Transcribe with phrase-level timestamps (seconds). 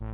[0.00, 0.06] 欢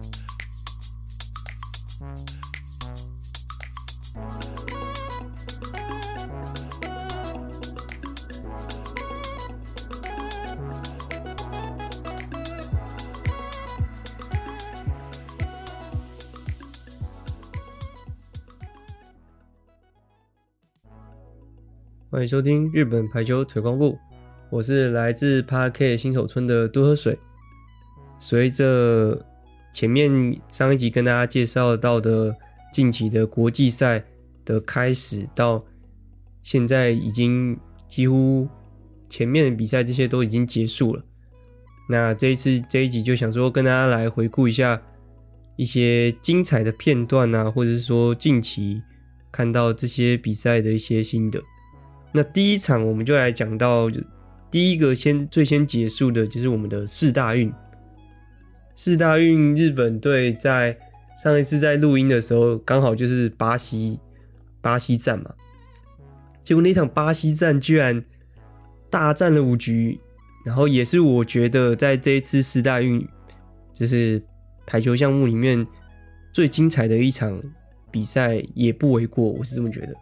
[22.23, 23.97] 迎收听日本排球推广部，
[24.51, 27.17] 我是来自 Park 新手村的多喝水。
[28.19, 29.25] 随着
[29.77, 32.35] 前面上一集跟大家介绍到的
[32.73, 34.03] 近期的国际赛
[34.43, 35.63] 的开始，到
[36.41, 37.55] 现在已经
[37.87, 38.49] 几乎
[39.07, 41.05] 前面的比赛这些都已经结束了。
[41.91, 44.81] 那这一次这一集就想说跟大家来回顾一下
[45.57, 48.83] 一些精彩的片段啊，或者是说近期
[49.31, 51.39] 看到这些比赛的一些心得。
[52.13, 53.91] 那第一场我们就来讲到，
[54.51, 57.53] 第一个先最先结束的就是我们的四大运。
[58.77, 60.79] 四大运日本队在
[61.17, 63.99] 上一次在录音的时候，刚好就是巴西
[64.61, 65.35] 巴西站嘛。
[66.43, 68.05] 结果那场巴西站居然
[68.91, 69.99] 大战了五局，
[70.45, 73.05] 然后也是我觉得在这一次四大运
[73.73, 74.23] 就是
[74.67, 75.67] 排球项目里面
[76.31, 77.43] 最精彩的一场
[77.91, 79.95] 比赛，也不为过，我是这么觉得。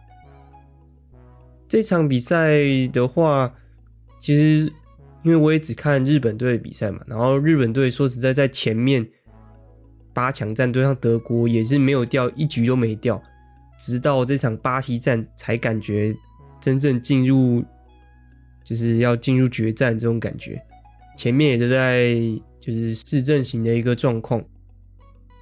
[1.69, 2.59] 这场比赛
[2.91, 3.55] 的话，
[4.19, 4.71] 其实
[5.25, 9.05] 因为我也只看日本队的比赛嘛，然后日本队说实在在前面
[10.13, 13.21] 八强战对上德国也是没有掉一局都没掉，
[13.79, 16.15] 直到这场巴西战才感觉
[16.61, 17.65] 真正进入
[18.63, 20.61] 就是要进入决战这种感觉，
[21.17, 22.15] 前面也都在
[22.59, 24.43] 就是市阵型的一个状况。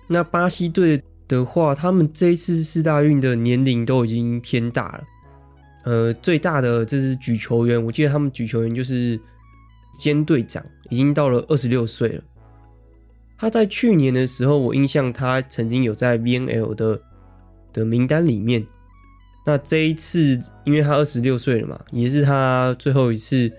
[0.07, 5.03] 那巴西队的话，他们这一次四大运的年龄都已经偏大了。
[5.83, 9.19] 呃，最大的这是举球员，我记得他们举球员就是
[9.93, 12.23] 兼队长，已经到了二十六岁了。
[13.37, 17.01] 他在去年的时候，我印象他曾经有在 VNL 的
[17.71, 18.65] 的名单里面。
[19.45, 23.51] 那这一次，因为他二十六岁了嘛，也是他最后一次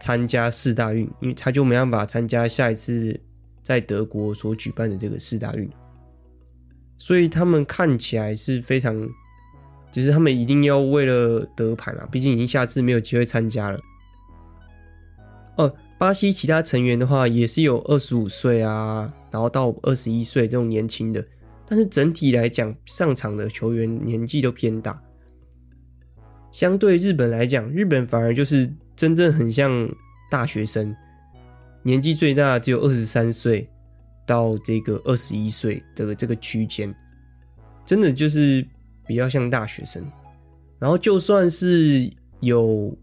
[0.00, 3.20] 参加四大运，因为他就没办法参加下一次
[3.62, 5.70] 在德国所举办的这个四大运，
[6.98, 9.08] 所以他们看起来是非常。
[9.92, 13.78] 就是他们一定要为了得牌啊，毕竟已经下次没有机会参加了。
[16.02, 21.24] 巴西其他成员的话也是有二十五岁啊，然后到二十一岁这种年轻的，
[21.64, 25.00] 但是整体来讲，上场的球员年纪都偏大。
[26.50, 29.88] 相对日本来讲，日本反而就是真正很像
[30.28, 30.92] 大学生，
[31.84, 33.64] 年纪最大只有二十三岁
[34.26, 36.92] 到这个二十一岁的这个区间，
[37.86, 38.66] 真的就是。
[39.04, 40.02] 比较像大学生，
[40.78, 42.08] 然后就算是
[42.38, 42.96] 有，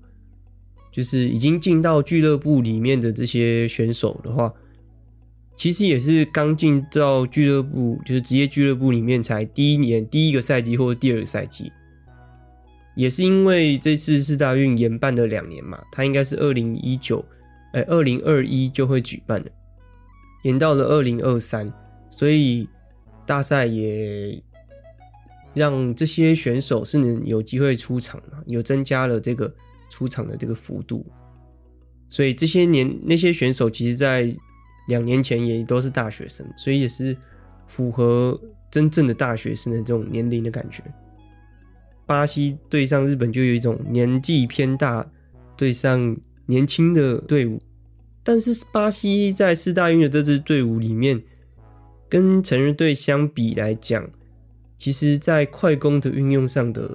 [0.91, 4.53] 就是已经进到俱乐部里面的这些选手的话，
[5.55, 11.71] 其实也是刚进到俱乐部，就是职业俱乐部里面才第一年、第一个赛季或者第二个赛季，
[12.95, 17.23] 也是因为这次四大运延办了两年嘛，它应该是二零一九，
[17.73, 19.47] 哎，二零二一就会举办了，
[20.43, 21.71] 延到了二零二三，
[22.09, 22.67] 所以
[23.25, 24.41] 大赛也。
[25.55, 29.51] 让这些选手是能有机会出场，有增加了这个
[29.89, 31.05] 出场的这个幅度，
[32.09, 34.35] 所以这些年那些选手其实，在
[34.87, 37.15] 两年前也都是大学生，所以也是
[37.67, 38.39] 符合
[38.71, 40.83] 真正的大学生的这种年龄的感觉。
[42.05, 45.05] 巴西对上日本就有一种年纪偏大
[45.55, 46.17] 对上
[46.47, 47.61] 年轻的队伍，
[48.23, 51.21] 但是巴西在四大运的这支队伍里面，
[52.09, 54.09] 跟成人队相比来讲。
[54.75, 56.89] 其实，在快攻的运用上的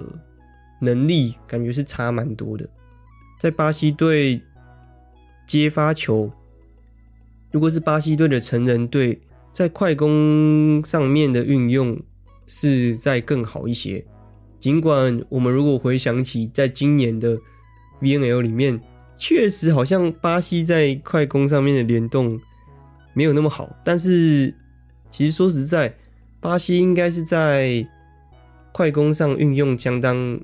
[0.81, 2.67] 能力，感觉是差蛮多的。
[3.37, 4.41] 在巴西队
[5.45, 6.31] 接发球，
[7.51, 11.99] 如果是巴西队的成人队，在快攻上面的运用
[12.47, 14.05] 是在更好一些。
[14.59, 17.37] 尽管我们如果回想起在今年的
[18.01, 18.81] VNL 里面，
[19.15, 22.39] 确实好像巴西在快攻上面的联动
[23.13, 24.53] 没有那么好，但是
[25.11, 25.95] 其实说实在。
[26.41, 27.83] 巴西应该是在
[28.71, 30.39] 快攻上运用相当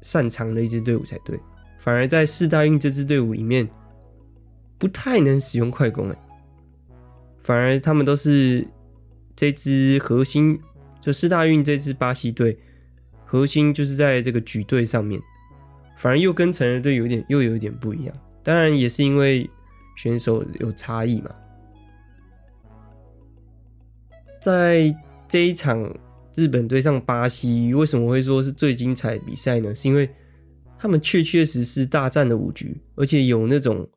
[0.00, 1.38] 擅长的一支队伍才对，
[1.82, 3.68] 反而在四大运这支队伍里面
[4.78, 6.16] 不太能使用快攻哎，
[7.40, 8.64] 反而他们都是
[9.34, 10.60] 这支核心，
[11.00, 12.56] 就四大运这支巴西队
[13.24, 15.20] 核心就是在这个举队上面，
[15.96, 19.50] 反而又跟成人队有点又有点不一样，当然也是因为
[19.96, 21.30] 选手有差异嘛，
[24.40, 24.94] 在。
[25.28, 25.90] 这一场
[26.34, 29.74] 日本对上巴西，为什么会说是最精彩的比赛呢？
[29.74, 30.06] 是因为
[30.82, 33.88] 他们确确实实大战了五局，而且有那种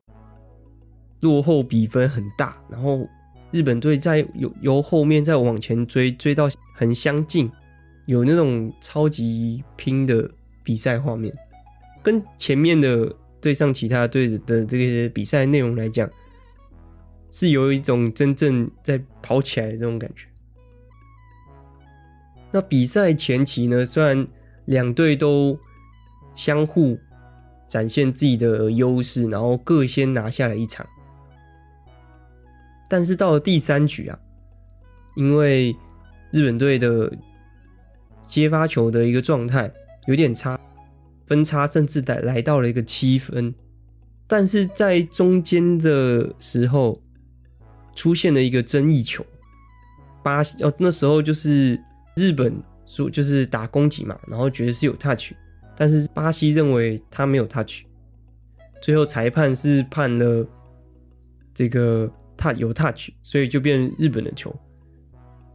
[1.18, 3.04] 落后比分很大，然后
[3.50, 7.50] 日本队在由由后面再往前追，追到很相近，
[8.06, 10.30] 有那种超级拼的
[10.62, 11.36] 比赛画面，
[12.04, 16.08] 跟前面的对上其他队的这些比赛内容来讲，
[17.32, 20.28] 是有一种真正在跑起来的这种感觉。
[22.52, 24.24] 那比赛前期呢，虽然
[24.66, 25.58] 两队都
[26.36, 26.96] 相互
[27.66, 30.86] 展现自己的优势，然后各先拿下了一场，
[32.88, 34.16] 但是到了第三局啊，
[35.16, 35.74] 因为
[36.30, 37.12] 日本队的
[38.28, 39.68] 接发球的一个状态
[40.06, 40.56] 有点差，
[41.26, 43.52] 分差甚至来来到了一个七分，
[44.28, 47.02] 但是在中间的时候
[47.96, 49.26] 出现了一个争议球，
[50.22, 51.80] 巴西哦，那时候就是。
[52.18, 55.34] 日本说就是打攻击嘛，然后觉得是有 touch，
[55.76, 57.82] 但是巴西认为他没有 touch，
[58.80, 60.46] 最后裁判是判了
[61.52, 64.54] 这个他有 touch，所以就变日本的球。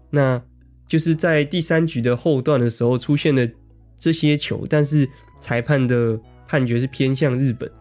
[0.09, 0.41] 那
[0.87, 3.47] 就是在第三局的后段的时候出现了
[3.97, 5.07] 这些球，但是
[5.39, 7.71] 裁判的判决是偏向日本，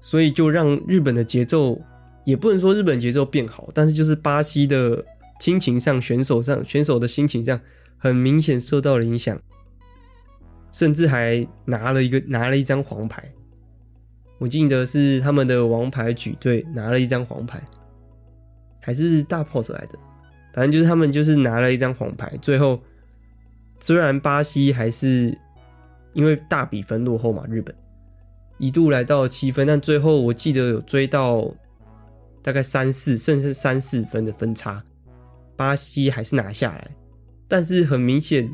[0.00, 1.80] 所以就让日本的节奏
[2.24, 5.04] 也不能说日本节奏变好，但是就是巴西的。
[5.40, 7.60] 心情上，选手上，选手的心情上，
[7.98, 9.42] 很明显受到了影响，
[10.72, 13.28] 甚至还拿了一个拿了一张黄牌。
[14.38, 17.62] 我记得是他们的王牌举队拿了一张黄牌，
[18.80, 19.96] 还是大炮手来的，
[20.52, 22.28] 反正就是他们就是拿了一张黄牌。
[22.42, 22.82] 最后
[23.78, 25.32] 虽然巴西还是
[26.12, 27.72] 因为大比分落后嘛，日本
[28.58, 31.48] 一度来到七分，但最后我记得有追到
[32.42, 34.82] 大概三四，甚至三四分的分差。
[35.54, 36.90] 巴西还是拿下来，
[37.46, 38.50] 但是很明显，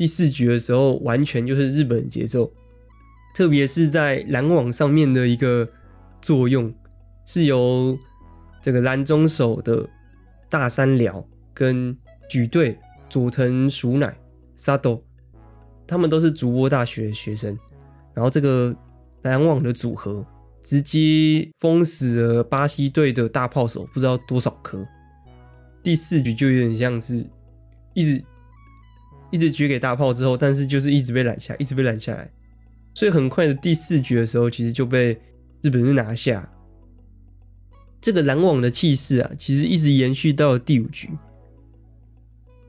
[0.00, 2.50] 第四局的时候完全就是日本节奏，
[3.34, 5.68] 特别是在拦网上面的一个
[6.22, 6.74] 作用，
[7.26, 7.98] 是由
[8.62, 9.86] 这个拦中手的
[10.48, 11.94] 大山辽跟
[12.30, 12.78] 举队
[13.10, 14.16] 佐藤鼠乃
[14.56, 15.02] Sato，
[15.86, 17.58] 他们都是筑波大学学生，
[18.14, 18.74] 然后这个
[19.20, 20.26] 拦网的组合
[20.62, 24.82] 直接封死了巴西队的大炮手，不知道多少颗。
[25.82, 27.22] 第四局就有点像是
[27.92, 28.24] 一直
[29.30, 32.30] 一直举给大炮之后，但是就是一直被拦下，一直被拦下来，
[32.94, 35.18] 所以很快的第四局的时候，其实就被
[35.62, 36.50] 日本人拿下。
[38.00, 41.10] 这个拦网的气势啊，其实一直延续到了第五局，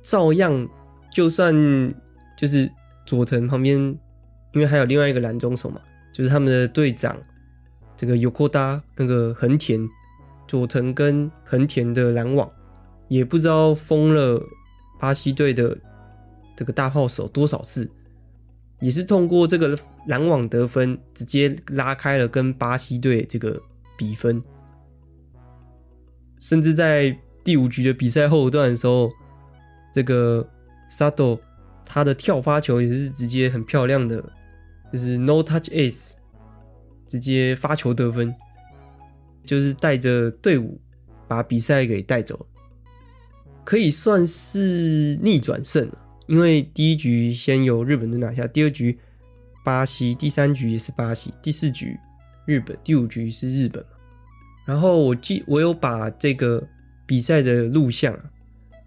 [0.01, 0.67] 照样
[1.11, 1.53] 就算
[2.37, 2.69] 就是
[3.05, 3.77] 佐藤旁边，
[4.53, 5.79] 因为还有另外一个拦中手嘛，
[6.13, 7.17] 就是他们的队长
[7.95, 9.87] 这个有扣搭那个横田
[10.47, 12.49] 佐藤跟横田的拦网。
[13.07, 14.41] 也不知道封了
[14.97, 15.77] 巴西队的
[16.55, 17.89] 这个大炮手多少次，
[18.79, 19.77] 也是通过这个
[20.07, 23.61] 拦网得分，直接拉开了跟巴西队这个
[23.97, 24.41] 比分。
[26.39, 29.11] 甚至在第五局的比赛后段的时候，
[29.93, 30.47] 这个
[30.89, 31.39] Sato
[31.85, 34.23] 他的跳发球也是直接很漂亮的，
[34.91, 36.13] 就是 No Touch Ace，
[37.05, 38.33] 直接发球得分，
[39.45, 40.81] 就是带着队伍
[41.27, 42.47] 把比赛给带走。
[43.63, 45.97] 可以算是逆转胜了，
[46.31, 48.97] 因为第一局先由日本队拿下，第二局
[49.65, 51.99] 巴西，第三局也是巴西，第四局
[52.45, 53.83] 日本，第五局是日本。
[54.65, 56.65] 然后我记我有把这个
[57.05, 58.31] 比赛的录像啊，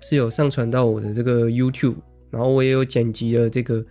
[0.00, 1.97] 是有上传到我的这个 YouTube，
[2.30, 3.85] 然后我也有剪辑了这个，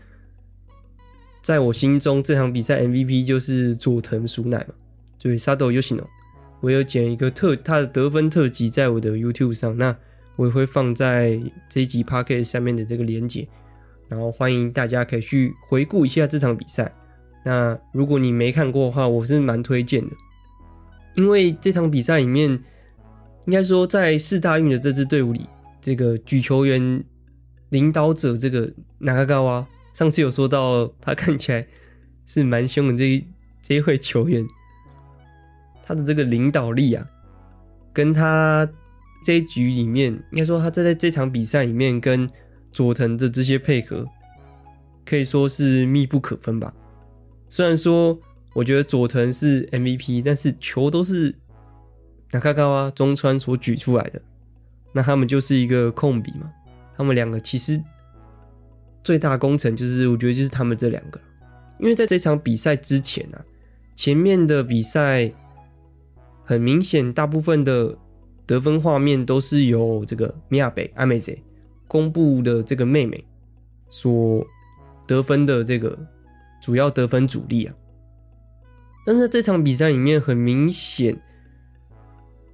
[1.43, 4.73] 在我心中这场比赛 MVP 就是佐藤鼠乃嘛，
[5.19, 6.07] 就是 Sato Yoshino，
[6.59, 9.95] 我有剪一个特他的得分特辑在我的 YouTube 上，那。
[10.35, 13.47] 我也会放在这一集 podcast 下面的这个连接，
[14.07, 16.91] 然后欢迎大家可以去回顾一下这场比赛。
[17.45, 20.15] 那如果你没看过的话，我是蛮推荐的，
[21.15, 22.49] 因为这场比赛里面，
[23.45, 25.45] 应该说在四大运的这支队伍里，
[25.79, 27.03] 这个举球员
[27.69, 31.67] 领导者这个那卡嘎哇，上次有说到他看起来
[32.25, 33.27] 是蛮凶的这一
[33.61, 34.43] 这一位球员，
[35.83, 37.07] 他的这个领导力啊，
[37.93, 38.67] 跟他。
[39.23, 42.29] 这一局里面，应该说他在在这场比赛里面跟
[42.71, 44.05] 佐藤的这些配合，
[45.05, 46.73] 可以说是密不可分吧。
[47.47, 48.19] 虽然说
[48.53, 51.33] 我觉得佐藤是 MVP，但是球都是
[52.31, 54.21] 那卡嘎哇中川所举出来的，
[54.91, 56.51] 那他们就是一个控比嘛。
[56.97, 57.81] 他们两个其实
[59.03, 61.19] 最大功臣就是我觉得就是他们这两个，
[61.79, 63.43] 因为在这场比赛之前啊，
[63.95, 65.31] 前面的比赛
[66.43, 67.97] 很明显，大部分的。
[68.45, 71.33] 得分画面都是由这个米亚北阿美泽
[71.87, 73.23] 公布的这个妹妹
[73.89, 74.45] 所
[75.07, 75.97] 得分的这个
[76.61, 77.75] 主要得分主力啊，
[79.05, 81.17] 但是这场比赛里面很明显，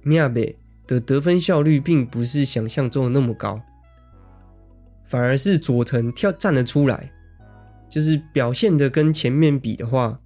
[0.02, 0.56] 米亚北
[0.86, 3.60] 的得分效率并不是想象中的那么高，
[5.04, 7.12] 反而是佐藤跳站了出来，
[7.88, 10.16] 就是表现的跟前面比的话，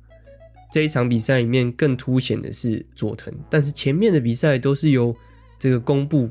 [0.73, 5.15] 这一场比赛里面更凸显的是佐藤，但是前面的比赛都是由
[5.59, 6.31] 这个宫部，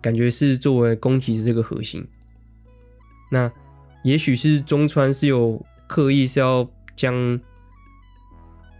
[0.00, 2.06] 感觉是作为攻击的这个核心。
[3.30, 3.50] 那
[4.02, 7.38] 也许是中川是有刻意是要将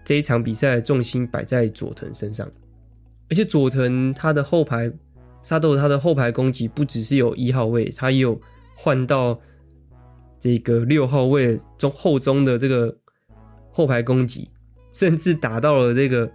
[0.05, 2.51] 这一场比赛的重心摆在佐藤身上，
[3.29, 4.93] 而且佐藤他的后排
[5.43, 8.41] 沙豆他的后排攻击不只是有一号位，他也有
[8.77, 9.41] 换到
[10.39, 12.99] 这个六号位中后中的这个
[13.71, 14.49] 后排攻击，
[14.93, 16.31] 甚至打到了这个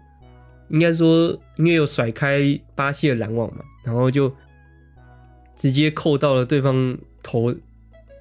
[0.69, 4.33] 应该说因为有甩开巴西的拦网嘛，然后就
[5.55, 7.53] 直接扣到了对方头，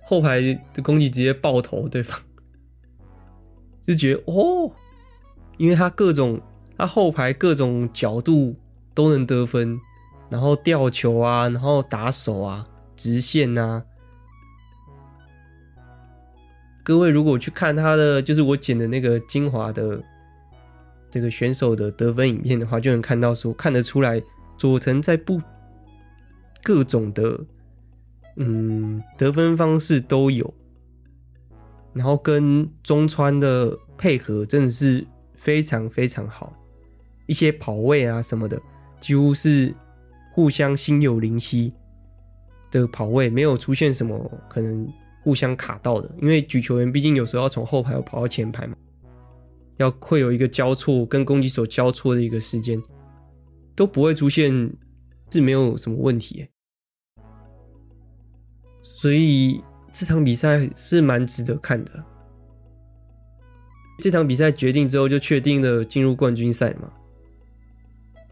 [0.06, 0.40] 后排
[0.72, 2.20] 的攻击直接爆头对方，
[3.86, 4.70] 就觉得哦。
[5.56, 6.40] 因为他各种，
[6.76, 8.56] 他后排各种角度
[8.92, 9.80] 都能得分，
[10.28, 13.84] 然后吊球啊，然后打手啊，直线啊。
[16.82, 20.02] 各位如果去看他的，就是我剪的那个精华的
[21.14, 24.20] 这个选手的得分影片的话，就能看到说，看得出来
[24.58, 25.40] 佐藤在不
[26.60, 27.38] 各种的
[28.34, 30.52] 嗯得分方式都有，
[31.92, 35.06] 然后跟中川的配合真的是。
[35.36, 36.54] 非常非常好，
[37.26, 38.58] 一些跑位啊什么的，
[38.98, 39.70] 几乎是
[40.32, 41.70] 互相心有灵犀
[42.70, 44.90] 的跑位，没有出现什么可能
[45.22, 46.10] 互相卡到的。
[46.22, 48.74] 因为举球员毕竟有时候要从后排跑到前排嘛，
[49.76, 52.82] 要会有一个交错跟攻击手交错的一个时间，
[53.74, 54.72] 都不会出现，
[55.30, 56.46] 是没有什么问题。
[58.82, 59.62] 所以
[59.92, 62.04] 这场比赛是蛮值得看的。
[64.00, 66.88] 这场比赛决定之后，就确定了进入冠军赛嘛。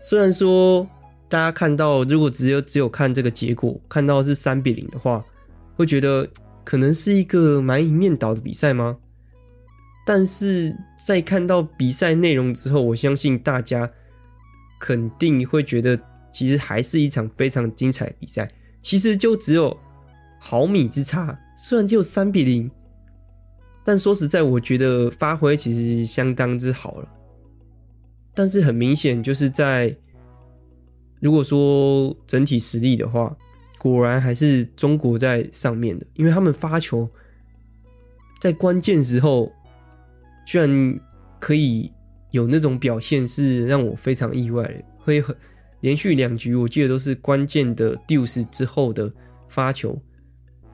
[0.00, 0.84] 虽然说
[1.28, 5.24] 大家看到，如果只有只有看这个结果，看到是三比零的话，
[5.76, 6.28] 会觉得
[6.64, 8.98] 可能是一个蛮一面倒的比赛吗？
[10.04, 13.88] 但是在看到比赛内容之后，我相信大家
[14.80, 15.98] 肯定会觉得，
[16.32, 18.50] 其实还是一场非常精彩的比赛。
[18.80, 19.78] 其实就只有
[20.40, 22.70] 毫米之差，虽然只有三比零。
[23.84, 27.08] 但说实在，我觉得发挥其实相当之好了。
[28.34, 29.96] 但是很明显，就是在
[31.20, 33.36] 如果说整体实力的话，
[33.78, 37.08] 果然还是中国在上面的，因为他们发球
[38.40, 39.50] 在关键时候
[40.44, 41.00] 居然
[41.38, 41.92] 可以
[42.30, 44.84] 有那种表现，是让我非常意外。
[44.98, 45.34] 会很
[45.80, 49.10] 连续两局，我记得都是关键的 deuce 之后的
[49.48, 50.00] 发球，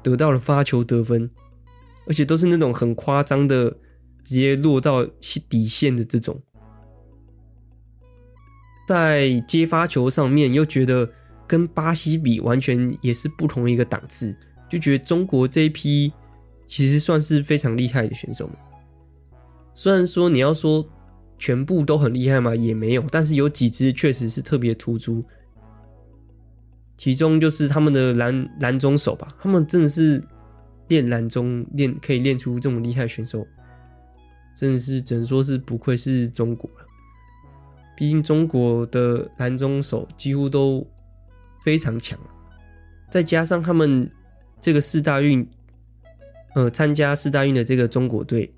[0.02, 1.30] 得到了发球得分。
[2.06, 3.70] 而且都是那种很夸张的，
[4.24, 5.04] 直接落到
[5.48, 6.40] 底线的这种，
[8.88, 11.06] 在接发球上面又觉得
[11.46, 14.34] 跟巴西比完全也是不同一个档次，
[14.70, 16.10] 就觉得中国这一批
[16.66, 18.56] 其实算是非常厉害的选手们。
[19.78, 20.84] 虽然说你要说
[21.38, 25.22] 全部都很厉害嘛，也没有，但是有几支确实是特别突出，
[26.96, 30.20] 其中就是他们的拦拦中手吧，他们真的是。
[30.88, 33.46] 练拦中练可以练出这么厉害选手，
[34.56, 36.86] 真的是只能说是不愧是中国了。
[37.94, 40.82] 毕竟中国的拦中手几乎都
[41.62, 42.18] 非常强，
[43.10, 44.10] 再加上他们
[44.62, 45.46] 这个四大运，
[46.54, 48.50] 呃，参加四大运的这个中国队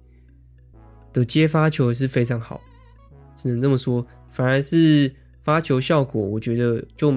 [1.13, 2.61] 的接发球是非常好，
[3.35, 4.07] 只能这么说。
[4.31, 5.13] 反而是
[5.43, 7.13] 发球效果，我觉得就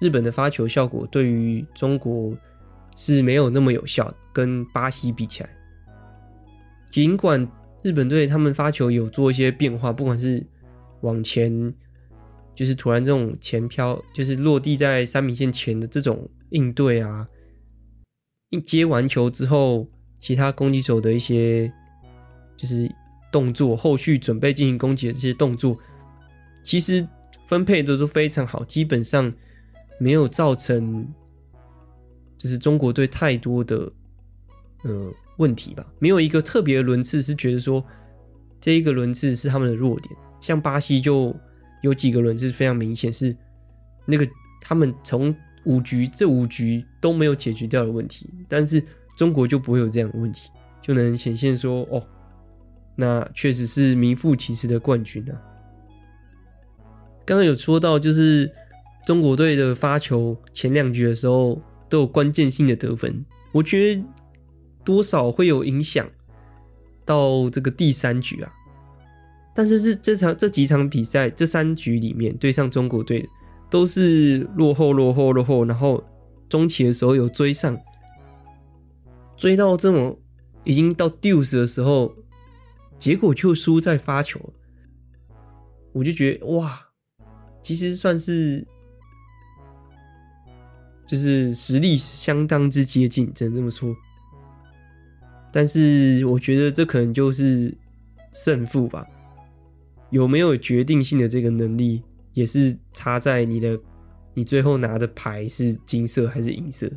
[0.00, 2.36] 日本的发球效果对于中国
[2.96, 4.12] 是没有那么有效。
[4.32, 5.48] 跟巴西比起来，
[6.90, 7.50] 尽管
[7.80, 10.44] 日本队他们发球有做一些变化，不管是
[11.00, 11.72] 往前，
[12.54, 17.26] 就是突然这种前飘，就是落地在三米线前的这种应对啊，
[18.50, 19.88] 一接完球之后，
[20.18, 21.72] 其他攻击手的一些
[22.58, 22.86] 就是
[23.36, 25.76] 动作，后续准备进行攻击的这些动作，
[26.62, 27.06] 其实
[27.46, 29.32] 分配的都非常好，基本上
[29.98, 31.06] 没有造成
[32.38, 33.92] 就是中国队太多的。
[34.84, 37.84] 呃，问题吧，没有一个特别的轮次是觉得说
[38.60, 40.14] 这一个轮次是他们的弱点。
[40.40, 41.34] 像巴西就
[41.82, 43.36] 有几个轮次非常明显是
[44.04, 44.28] 那个
[44.60, 48.80] 他们从五局这五局都没有解决掉的问题，但是
[49.16, 50.50] 中国就不会有这样的问题，
[50.80, 52.00] 就能显现说哦，
[52.96, 55.40] 那确实是名副其实的冠军啊。
[57.24, 58.50] 刚刚有说到，就是
[59.06, 64.02] 中国队的发球前两局的时候都有关键性的得分，我觉得。
[64.86, 66.08] 多少会有影响
[67.04, 68.52] 到这个第三局啊，
[69.52, 73.28] 但是是这场这几场比赛这三局里面对上中国队，
[73.68, 76.00] 都是落后、落后、落后，然后
[76.48, 77.76] 中期的时候有追上，
[79.36, 80.16] 追到这种
[80.62, 82.14] 已经到 deuce 的时候，
[82.98, 84.40] 结果就输在发球，
[85.92, 86.88] 我就觉得哇，
[87.62, 88.66] 其实算是
[91.06, 93.94] 就是实力相当之接近，只能这么说。
[95.52, 97.74] 但是我觉得这可能就是
[98.32, 99.06] 胜负吧，
[100.10, 102.02] 有没有决定性的这个能力，
[102.34, 103.78] 也是差在你的
[104.34, 106.90] 你最后拿的牌是金色还是银色。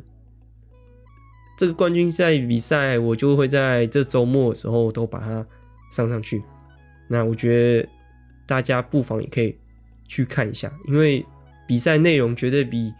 [1.56, 5.46] 这个冠军赛比赛，我就会在这周末的时候都把它
[5.90, 6.42] 上上去。
[7.08, 7.88] 那我觉得
[8.46, 9.58] 大家不妨也可以
[10.06, 11.26] 去看一下，因为
[11.68, 12.92] 比赛内容绝对比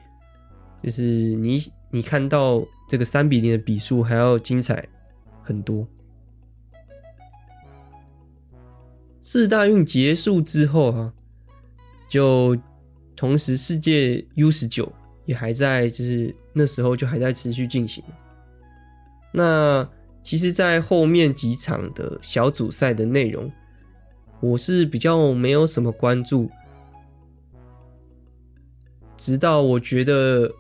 [0.82, 4.86] 就是你你看到这个三比零的比数还要精彩。
[5.42, 5.84] 很多。
[9.20, 11.12] 四大运结束之后啊，
[12.08, 12.56] 就
[13.16, 14.92] 同时世界 U 十九
[15.24, 18.04] 也还在，就是那时候就还在持续进行。
[19.32, 19.88] 那
[20.22, 23.50] 其实，在后面几场的小组赛的内容，
[24.40, 26.50] 我是比较没有什么关注，
[29.16, 30.50] 直到我觉得。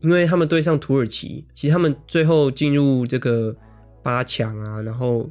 [0.00, 3.52] 因为他们对上土耳其，其实他们最后进入这个
[4.00, 5.28] 八强啊，然后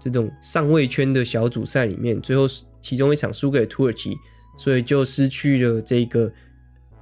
[0.00, 2.48] 这种上位圈的小组赛里面，最后
[2.80, 4.16] 其中一场输给土耳其，
[4.56, 6.32] 所以就失去了这个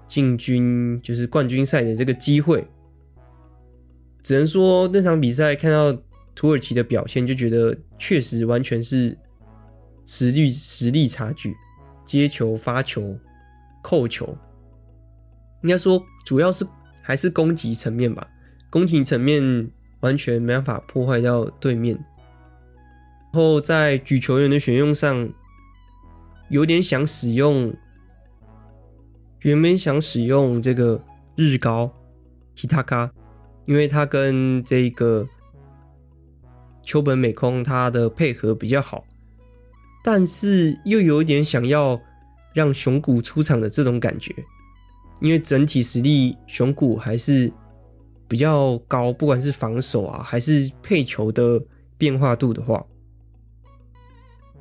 [0.08, 2.66] 进军就是冠军赛的这个机会。
[4.22, 5.92] 只能说那场比赛看到
[6.34, 9.16] 土耳其的表现，就觉得确实完全是
[10.06, 11.56] 实力实力差距，
[12.04, 13.18] 接球、发球、
[13.82, 14.36] 扣球。
[15.62, 16.66] 应该说，主要是
[17.02, 18.26] 还是攻击层面吧。
[18.70, 21.94] 攻击层面完全没办法破坏掉对面。
[23.32, 25.28] 然后在举球员的选用上，
[26.48, 27.74] 有点想使用，
[29.40, 31.04] 原本想使用这个
[31.36, 31.90] 日高
[32.56, 33.10] Hitaka，
[33.64, 35.26] 因为他跟这个
[36.82, 39.04] 秋本美空他的配合比较好，
[40.04, 42.00] 但是又有点想要
[42.52, 44.34] 让熊谷出场的这种感觉。
[45.20, 47.52] 因为整体实力，熊谷还是
[48.26, 51.62] 比较高，不管是防守啊，还是配球的
[51.96, 52.84] 变化度的话，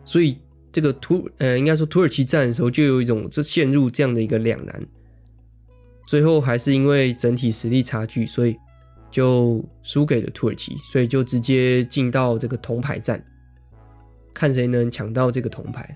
[0.05, 0.37] 所以
[0.71, 4.85] 这个土呃，应该说土耳其战的时候，就有一种这陷入这样的一个两难。
[6.05, 8.55] 最后还是因为整体实力差距，所以
[9.11, 13.23] 就输给了土耳其，所以就直接进到这个铜牌战，
[14.33, 15.95] 看谁能抢到这个铜牌。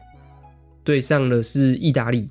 [0.84, 2.30] 对上的是意大利。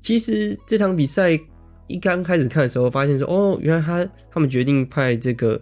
[0.00, 1.38] 其实这场比赛
[1.86, 5.60] 一刚开始看的时候，发现说哦，原来他他们决定派这个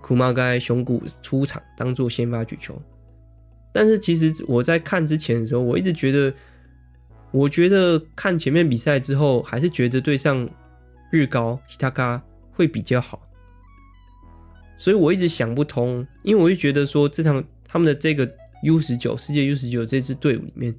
[0.00, 2.76] 库马盖熊谷出场当做先发举球。
[3.72, 6.32] 但是其实我在看之前的时候，我一直觉得，
[7.30, 10.48] 我觉得看前面比赛之后，还是觉得对上
[11.10, 12.20] 日高 Hitaka
[12.52, 13.20] 会比较好。
[14.78, 18.26] 所以我一直想不通，因为我就觉得说这场他们的这个
[18.62, 20.74] U 十九世界 U 十九这支队伍里面。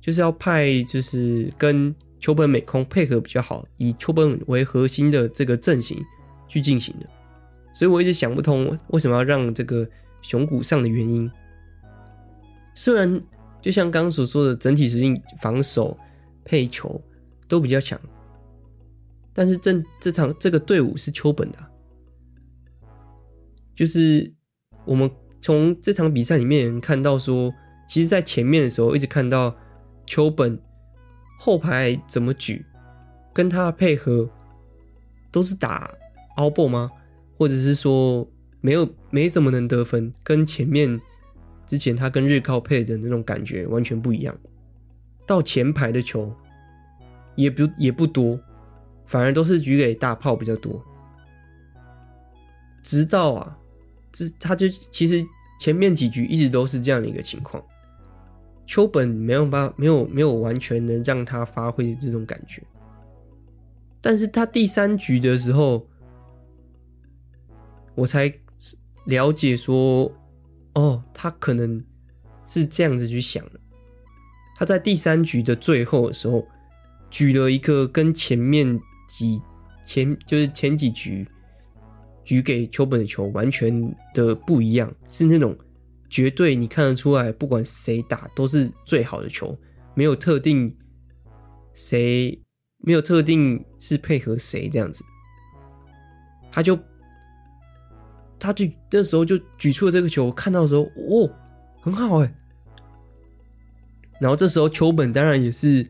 [0.00, 6.02] 就是要派，就是跟秋本美空配合比较好，以秋本为核心的这个阵型
[6.46, 7.06] 去进行的，
[7.74, 9.86] 所以我一直想不通为什么要让这个
[10.22, 11.30] 熊谷上的原因。
[12.74, 13.20] 虽然
[13.60, 15.98] 就像刚刚所说的，整体实力、防守、
[16.42, 16.98] 配球
[17.46, 18.00] 都比较强，
[19.34, 21.58] 但是这这场这个队伍是秋本的，
[23.78, 24.34] 就是
[24.84, 25.08] 我们
[25.40, 27.54] 从这场比赛里面看到说，
[27.88, 29.54] 其实，在前面的时候一直看到。
[30.10, 30.58] 秋本
[31.38, 32.64] 后排怎么举，
[33.34, 34.26] 跟他的配合
[35.30, 35.94] 都是打
[36.36, 36.90] 凹爆吗？
[37.36, 38.26] 或者是说
[38.62, 40.98] 没有没怎么能得分，跟前面
[41.66, 44.34] 之前他跟日高配的那种感觉完全不一样。
[45.26, 46.34] 到前排的球
[47.36, 48.34] 也不也不多，
[49.04, 50.82] 反而都是举给大炮比较多。
[52.82, 53.57] 直到啊，
[54.18, 55.24] 这他就其实
[55.60, 57.62] 前面几局一直都是这样的一个情况。
[58.66, 62.60] 秋本没有办法，没有没有完全能让他发挥这种感觉，
[64.00, 65.86] 但是他第三局的时候，
[67.94, 68.32] 我才
[69.06, 70.12] 了解说，
[70.74, 71.82] 哦，他可能
[72.44, 73.60] 是这样子去想的。
[74.56, 76.44] 他在第三局的最后的时候，
[77.08, 78.78] 举了一个跟前面
[79.08, 79.40] 几
[79.82, 81.26] 前就是前几局
[82.28, 85.56] 举给秋本的球完全的不一样，是那种。
[86.10, 89.58] 绝对，你看得出来，不管谁打都是最好的球，
[89.94, 90.70] 没有特定
[91.72, 92.38] 谁，
[92.84, 95.02] 没有特定是配合谁这样子。
[96.52, 96.78] 他就，
[98.38, 101.30] 他就那时候就举出了这个球，看到的时候，哦，
[101.80, 102.34] 很好哎。
[104.20, 105.86] 然后这时候秋本当然也是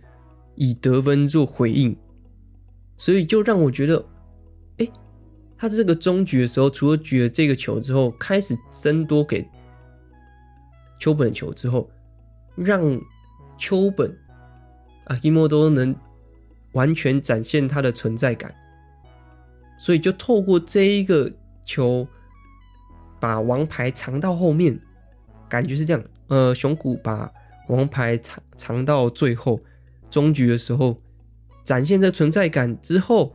[0.54, 1.96] 以得分做回应，
[2.96, 4.04] 所以就让我觉得，
[5.58, 9.44] 他这个中局的时候，除了举了这个球之后，开始增多给
[11.00, 11.90] 秋本的球之后，
[12.54, 12.80] 让
[13.56, 14.16] 秋本
[15.06, 15.94] 阿基莫多能
[16.72, 18.54] 完全展现他的存在感，
[19.78, 21.30] 所以就透过这一个
[21.64, 22.06] 球，
[23.18, 24.78] 把王牌藏到后面，
[25.48, 26.02] 感觉是这样。
[26.28, 27.32] 呃，熊谷把
[27.68, 29.58] 王牌藏藏到最后
[30.10, 30.96] 终局的时候，
[31.64, 33.34] 展现这存在感之后，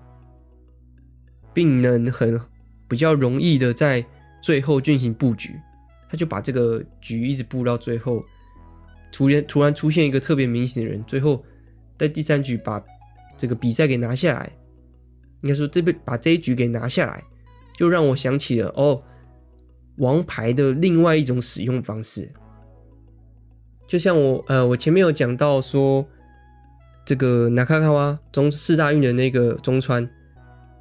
[1.54, 2.40] 并能很
[2.88, 4.06] 比较容易的在
[4.42, 5.54] 最后进行布局。
[6.10, 8.24] 他就把这个局一直布到最后，
[9.12, 11.44] 突然突然出现一个特别明显的人，最后
[11.98, 12.84] 在第三局把
[13.38, 14.52] 这个比赛给拿下来。
[15.42, 17.22] 应该说这边把这一局给拿下来，
[17.76, 19.02] 就让我想起了哦，
[19.98, 22.30] 王牌的另外一种使用方式。
[23.86, 26.08] 就像我呃，我前面有讲到说，
[27.06, 30.08] 这个纳卡卡哇中四大运的那个中川，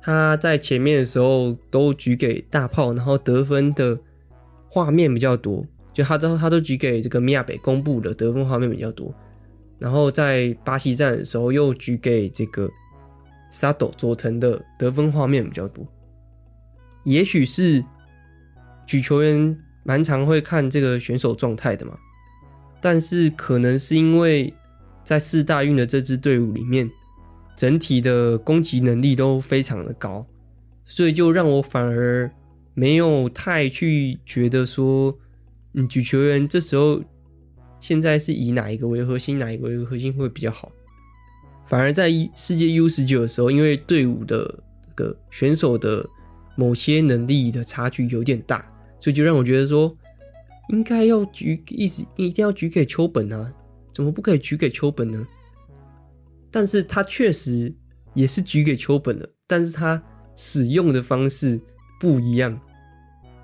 [0.03, 3.97] 他在前面的时候都举给大炮，然后得分的
[4.69, 9.15] 画面比较多，就他都他都举给这个米亚北公布的得分画面比较多，
[9.79, 12.69] 然后在巴西站的时候又举给这个
[13.51, 15.87] 沙斗佐藤的得分画面比较多，
[17.05, 17.85] 也许是
[18.85, 21.97] 举球员蛮常会看这个选手状态的嘛。
[22.81, 24.53] 但是可能是因为
[25.05, 26.91] 在四大运的这支队伍里面，
[27.55, 30.27] 整体的攻击能力都非常的高，
[30.85, 32.31] 所以就让我反而
[32.75, 35.17] 没有太去觉得说，
[35.75, 37.03] 嗯，举球员这时候
[37.81, 40.71] 现在是以哪一个为核心，哪一个为核心会比较好。
[41.67, 44.43] 反而在世界 U 十九的时候，因为队伍的
[44.87, 46.05] 这个选手的
[46.57, 49.97] 某些能力的差距有点大，所以就让我觉得说。
[50.69, 53.53] 应该要举，意思一定要举给秋本啊？
[53.93, 55.27] 怎么不可以举给秋本呢？
[56.53, 57.75] 但是他确实
[58.15, 60.01] 也是举给秋本了，但是他
[60.37, 61.61] 使用的方式
[61.99, 62.61] 不一样，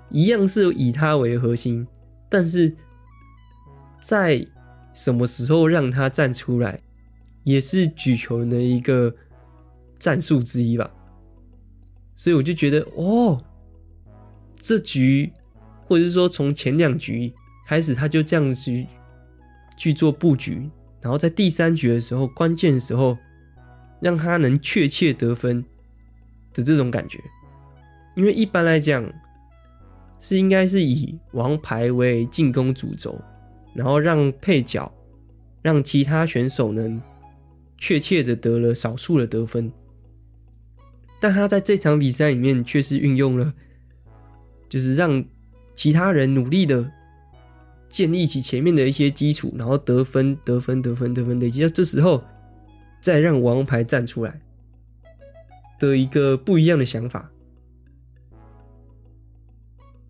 [0.09, 1.85] 一样是以他为核心，
[2.29, 2.73] 但是
[3.99, 4.47] 在
[4.93, 6.79] 什么时候让他站出来，
[7.43, 9.13] 也是举球的一个
[9.97, 10.89] 战术之一吧。
[12.15, 13.43] 所以我就觉得，哦，
[14.61, 15.33] 这局。
[15.87, 17.33] 或者是说，从前两局
[17.65, 18.85] 开始，他就这样去
[19.75, 20.69] 去做布局，
[21.01, 23.17] 然后在第三局的时候，关键时候，
[24.01, 25.63] 让他能确切得分
[26.53, 27.19] 的这种感觉。
[28.15, 29.03] 因为一般来讲，
[30.17, 33.19] 是应该是以王牌为进攻主轴，
[33.73, 34.91] 然后让配角、
[35.61, 37.01] 让其他选手能
[37.77, 39.71] 确切的得了少数的得分。
[41.21, 43.53] 但他在这场比赛里面却是运用了，
[44.67, 45.25] 就是让。
[45.75, 46.91] 其他人努力的
[47.89, 52.23] 建立起前面的一些基础，然后得分、得分、得分、得分，累积到这时候，
[53.01, 54.39] 再让王牌站出来
[55.79, 57.29] 的一个不一样的想法。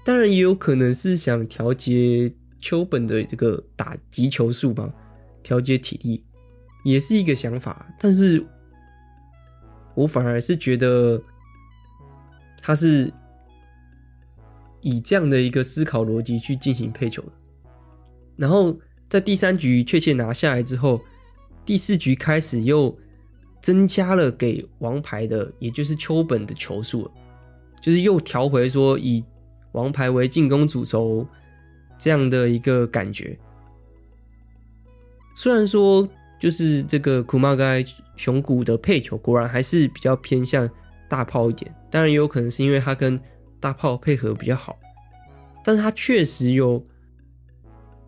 [0.06, 4.94] 当然，也有可能是想调节秋本的这个打击球数吧，
[5.42, 6.24] 调节体力
[6.84, 7.96] 也是一个想法。
[8.00, 8.46] 但是
[9.96, 11.22] 我反而是觉得
[12.62, 13.12] 他是。
[14.82, 17.22] 以这样的一个思考逻辑去进行配球，
[18.40, 18.74] 然后
[19.10, 21.02] 在第三局确切拿下来之后，
[21.66, 22.98] 第四局开始又
[23.62, 27.12] 增加了给王牌的，也就是秋本的球数，
[27.82, 29.22] 就是又调回说以
[29.74, 31.28] 王牌为进攻主轴
[31.98, 33.38] 这样的一个感觉。
[35.36, 36.08] 虽然说
[36.40, 37.84] 就是这个库马盖
[38.16, 40.70] 熊谷的配球果然还是比较偏向
[41.10, 43.20] 大炮一点，当然也有可能是因为他跟
[43.60, 44.80] 大炮配合比较好，
[45.64, 46.82] 但是他确实有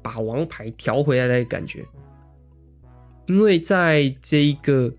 [0.02, 1.86] 把王牌调回来的感觉，
[3.28, 4.92] 因为在这一个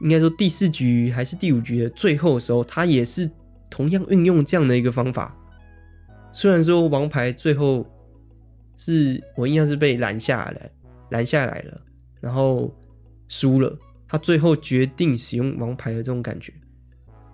[0.00, 3.30] 应该说第四局还是第五局的最后的时候，他也是
[3.70, 5.36] 同样运用这样的一个方法。
[6.32, 7.86] 虽然说王牌最后
[8.76, 10.70] 是我印象是被拦下来，
[11.10, 11.80] 拦下来了，
[12.20, 12.74] 然后
[13.28, 16.52] 输了，他最后决定使用王牌的这种感觉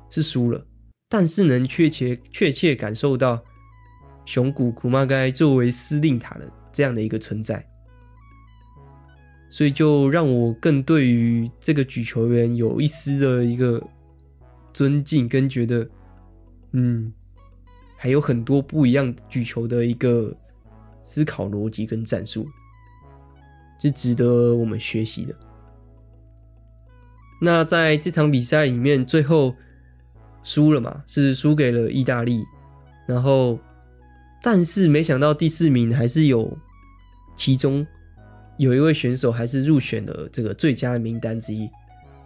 [0.09, 0.64] 是输了。
[1.09, 3.42] 但是能确切确切感受到
[4.25, 7.65] 熊谷库马盖作为司令塔的这样的一个存在，
[9.51, 13.83] 所以就让我更对于这个举球员有一丝的一个
[14.73, 15.89] 尊敬，跟觉得，
[16.73, 17.13] 嗯，
[17.97, 20.35] 还有很多不一样举球的一个
[21.03, 22.47] 思考逻辑跟战术，
[23.81, 25.35] 是值得我们学习的。
[27.41, 29.55] 那在这场比赛里面，最后。
[30.45, 32.45] 输了嘛，是输给了意大利，
[33.07, 33.61] 然后，
[34.42, 36.59] 但是没想到第四名还是有
[37.37, 37.87] 其中
[38.59, 41.70] 有一位选手还是入选了这个最佳的名单之一，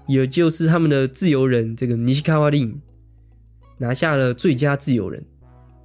[0.09, 2.81] 也就是他们的自由人这个尼西卡瓦林
[3.79, 5.25] 拿下了最佳自由人。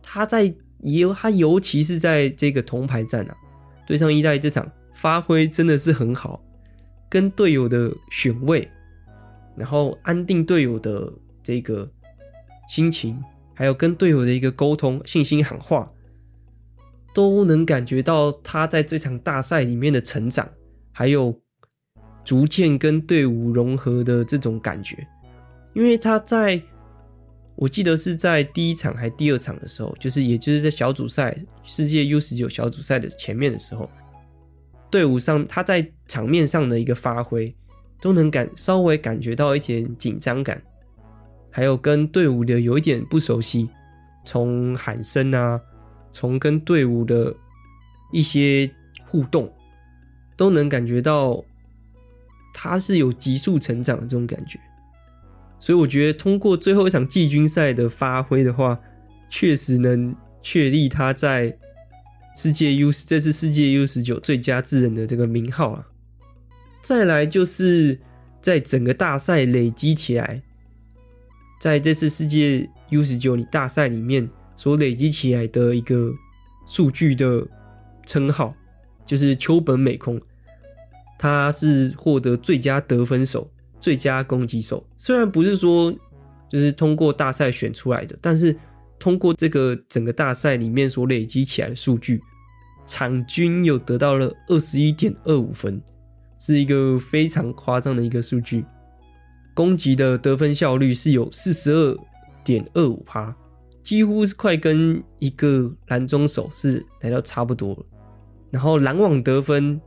[0.02, 3.36] 他在尤他尤其是在这个铜牌战啊，
[3.86, 6.42] 对上意大利这场发挥真的是很好，
[7.10, 8.68] 跟队友的选位，
[9.56, 11.12] 然后安定队友的
[11.44, 11.90] 这个
[12.68, 13.22] 心情，
[13.54, 15.92] 还有跟队友的一个沟通、信心喊话。
[17.14, 20.48] 都能感觉到他在这场大赛里面的成长，
[20.92, 21.38] 还有
[22.24, 25.06] 逐渐跟队伍融合的这种感觉。
[25.74, 26.62] 因为他在，
[27.56, 33.90] 我记得是在第一场还第二场的时候，就是也就是在小组赛世界 U 十九小组赛的前面的时候，
[34.90, 37.54] 队伍上他在场面上的一个发挥，
[38.02, 40.62] 都能感稍微感觉到一点紧张感，
[41.50, 43.70] 还有跟队伍的有一点不熟悉，
[44.26, 45.60] 从喊声啊。
[46.12, 47.36] 从跟队伍的
[48.12, 48.70] 一些
[49.06, 49.52] 互动，
[50.36, 51.44] 都能感觉到
[52.54, 54.60] 他是有急速成长的这种感觉，
[55.60, 58.80] 所以我觉得通过最后一场季军赛的发挥的话，
[59.30, 61.58] 确实能确立他在
[62.36, 65.88] 世界 U 这次世界 U 十九最佳智人的这个名号啊。
[66.82, 68.00] 再来就是
[68.42, 70.42] 在整个大赛累积起来，
[71.62, 74.30] 在这次世界 U 十九大赛里面。
[74.56, 76.14] 所累积起来的一个
[76.68, 77.46] 数据的
[78.06, 78.54] 称号，
[79.06, 80.20] 就是秋本美空，
[81.18, 84.86] 他是获得最佳得分手、最佳攻击手。
[84.98, 85.94] 虽然不是说
[86.50, 88.56] 就是通过大赛选出来的，但是
[89.00, 92.22] 通过这个整个大赛里面所累积起来的数据，
[92.86, 95.82] 场均有得到了二十一点二五分，
[96.38, 98.66] 是一个非常夸张的一个数据。
[99.54, 101.98] 攻击的得分效率是有四十二
[102.44, 103.36] 点二五趴。
[103.84, 107.86] 几乎是快跟一个拦中手是来到差不多了，
[108.52, 109.82] 然后拦网得分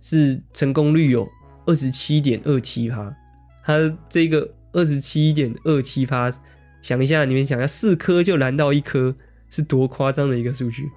[0.00, 1.28] 是成功率有
[1.66, 3.14] 二十七点二七趴，
[3.62, 6.32] 他这个二十七点二七趴，
[6.80, 9.14] 想一下，你们想一下，四颗就拦到一颗，
[9.50, 10.90] 是多夸张的一个数据。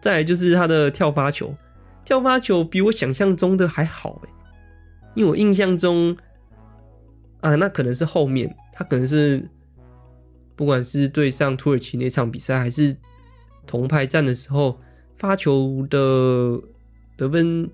[0.00, 1.54] 再来就是他的跳发球，
[2.04, 4.28] 跳发球比我想象中的还好诶，
[5.16, 6.16] 因为我印象中
[7.40, 9.48] 啊，那可能是后面他可能是。
[10.60, 12.94] 不管是对上土耳其那场比赛，还是
[13.66, 14.78] 铜牌战的时候，
[15.16, 16.60] 发球的
[17.16, 17.66] 得分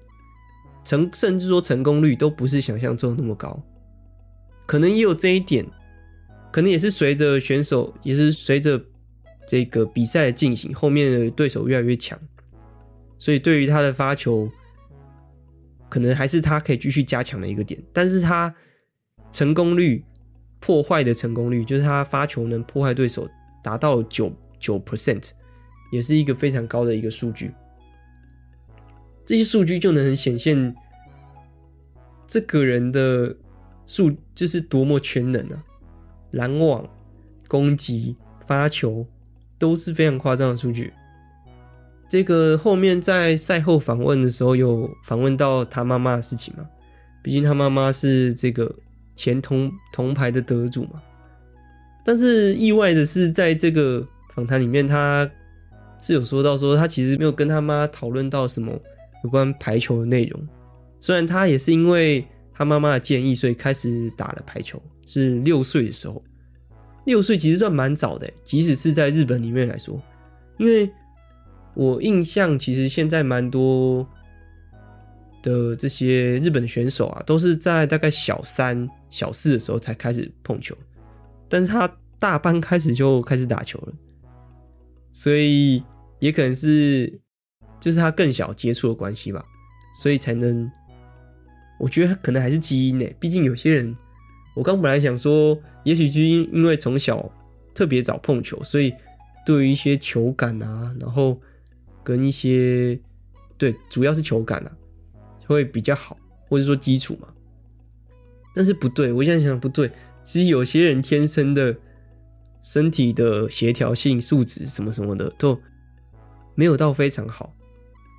[0.85, 3.61] 成，甚至说成功率都不是想象中那么高。
[4.66, 5.66] 可能也有这一点，
[6.53, 8.81] 可能也是随着选手，也是随着
[9.49, 12.16] 这个比赛的进行，后面的对手越来越强，
[13.18, 14.49] 所以对于他的发球，
[15.88, 17.83] 可能还是他可以继续加强的一个点。
[17.92, 18.55] 但是他
[19.33, 20.05] 成功率。
[20.59, 23.29] 破坏的成功率，就是他发球能破坏对手
[23.62, 25.31] 达到九九 percent，
[25.92, 27.53] 也是一个非常高的一个数据。
[29.25, 30.75] 这些数据就能显现
[32.27, 33.37] 这个人的
[33.87, 35.62] 数就是多么全能啊！
[36.31, 36.88] 拦网、
[37.49, 38.16] 攻击、
[38.47, 39.07] 发球
[39.59, 40.92] 都是非常夸张的数据。
[42.09, 46.64] 这个后面在赛后访问的时候，有访问到他妈妈的事情嘛？
[47.23, 48.75] 毕竟他妈妈是这个。
[49.16, 51.02] 前铜铜牌的得主嘛，
[52.05, 55.29] 但是意外的是，在这个访谈里面，他
[56.00, 58.79] 是有说到说，他其实没有跟他妈讨论到什么
[59.24, 60.40] 有关排球的内容。
[61.00, 66.22] 虽然他也是因为他妈妈的建议，所以开始打了排球，是六岁的时候。
[67.07, 70.00] 六岁其实算蛮早的，即使是在日本里面来说，
[70.59, 70.90] 因为
[71.74, 74.07] 我印象其实现在蛮多。
[75.47, 80.77] 的这些日本的选手啊，都是在大概小三、小四的时候才开始碰球，
[81.49, 83.93] 但是他大班开始就开始打球了，
[85.13, 85.85] 所以
[86.19, 87.21] 也可能是
[87.79, 89.45] 就是他更小接触的关系吧，
[90.03, 90.69] 所以才能，
[91.79, 93.07] 我觉得可能还是基因呢。
[93.21, 93.97] 毕竟有些人，
[94.57, 97.31] 我刚本来想说，也许就因因为从小
[97.73, 98.93] 特别早碰球，所以
[99.47, 101.39] 对于一些球感啊，然后
[102.03, 102.99] 跟一些
[103.57, 104.77] 对，主要是球感啊。
[105.47, 106.17] 会比较好，
[106.49, 107.29] 或者说基础嘛，
[108.55, 109.91] 但是不对，我现在想不对。
[110.25, 111.77] 其实有些人天生的
[112.61, 115.57] 身体的协调性、素质什么什么的都
[116.57, 117.55] 没有到非常好。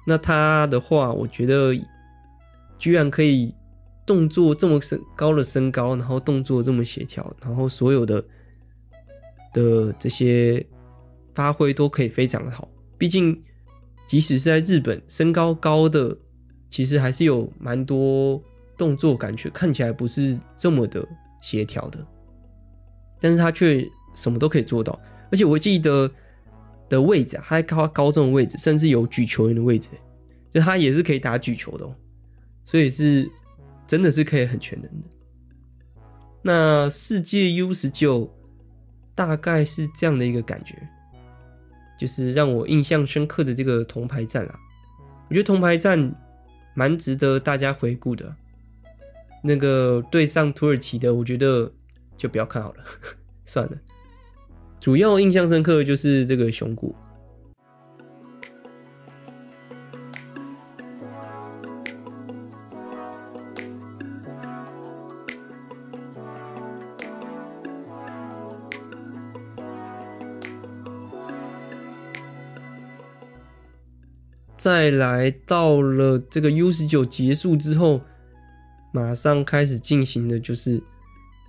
[0.06, 1.74] 那他的话，我觉得
[2.80, 3.54] 居然可以
[4.06, 8.24] 动作这么身高的身高，然后动作这么协调，然后所有的
[9.54, 10.66] 的这些
[11.36, 12.70] 发挥都可以非常的好。
[12.98, 13.44] 毕竟，
[14.08, 16.18] 即使是在日本，身高高的。
[16.70, 18.42] 其实还是有蛮多
[18.78, 21.06] 动作感觉看起来不是这么的
[21.42, 22.06] 协调的，
[23.20, 24.98] 但是他却什么都可以做到。
[25.32, 26.10] 而且我记得
[26.90, 29.90] 的位置啊，他高高中的位置，甚至有举球员的位置，
[30.52, 31.96] 就他也是可以打举球的喔。
[32.66, 33.30] 所以是
[33.86, 35.08] 真的是可以很全能的。
[36.42, 38.34] 那世界 U 十九
[39.16, 40.76] 大概是这样的一个感觉，
[42.00, 44.60] 就是让我印象深刻的这个铜牌战啊，
[45.30, 46.14] 我觉得铜牌战
[46.78, 48.36] 蛮值得大家回顾的。
[49.42, 51.72] 那个对上土耳其的，我觉得
[52.16, 52.84] 就不要看好了，
[53.46, 53.72] 算了。
[54.80, 56.94] 主要印象深刻的就是这个熊谷。
[74.68, 78.02] 再来到了这个 U 十九结束之后，
[78.92, 80.84] 马上开始进行的就是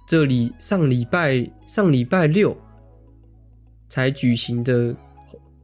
[0.07, 2.57] 这里上礼拜上礼拜六
[3.88, 4.94] 才举行的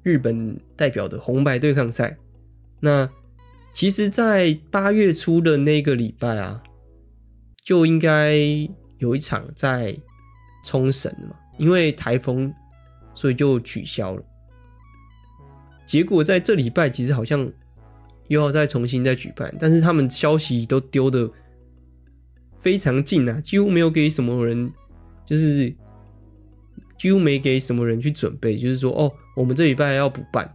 [0.03, 2.19] 日本代表的红白对抗赛。
[2.81, 3.09] 那
[3.73, 6.61] 其实，在八月初的那个礼拜啊，
[7.63, 8.35] 就应该
[8.99, 9.97] 有一场在
[10.65, 12.53] 冲绳嘛，因为台风，
[13.15, 14.25] 所以就取消了。
[15.87, 17.51] 结果在这礼拜其实好像
[18.29, 21.31] 又要再重新再举办，但是他们消息都丢的
[22.59, 24.73] 非常近啊，几乎没有给什么人，
[25.27, 25.73] 就是
[26.99, 30.51] 几乎没给什么人去准备，就是说哦，我们这礼拜要补办，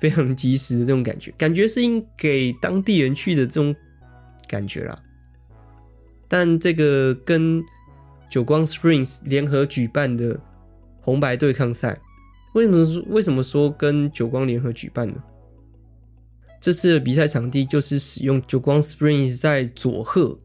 [0.00, 3.76] 非常及时的这种感觉，感觉是应给当地人去的这种
[4.48, 4.98] 感觉啦。
[6.28, 7.62] 但这个跟
[8.30, 10.40] 久光 Springs 联合举办的
[11.02, 11.98] 红白对抗赛。
[12.56, 15.22] 为什么说为什么说跟久光联合举办呢？
[16.58, 20.38] 这次的比赛场地就是使用久光 Springs 在佐贺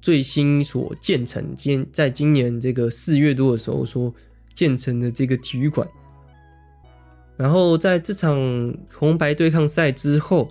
[0.00, 4.12] 最新所建成，今在今年这个四月多的时候说
[4.52, 5.88] 建成的这个体育馆。
[7.36, 10.50] 然后在这场红白对抗赛之后，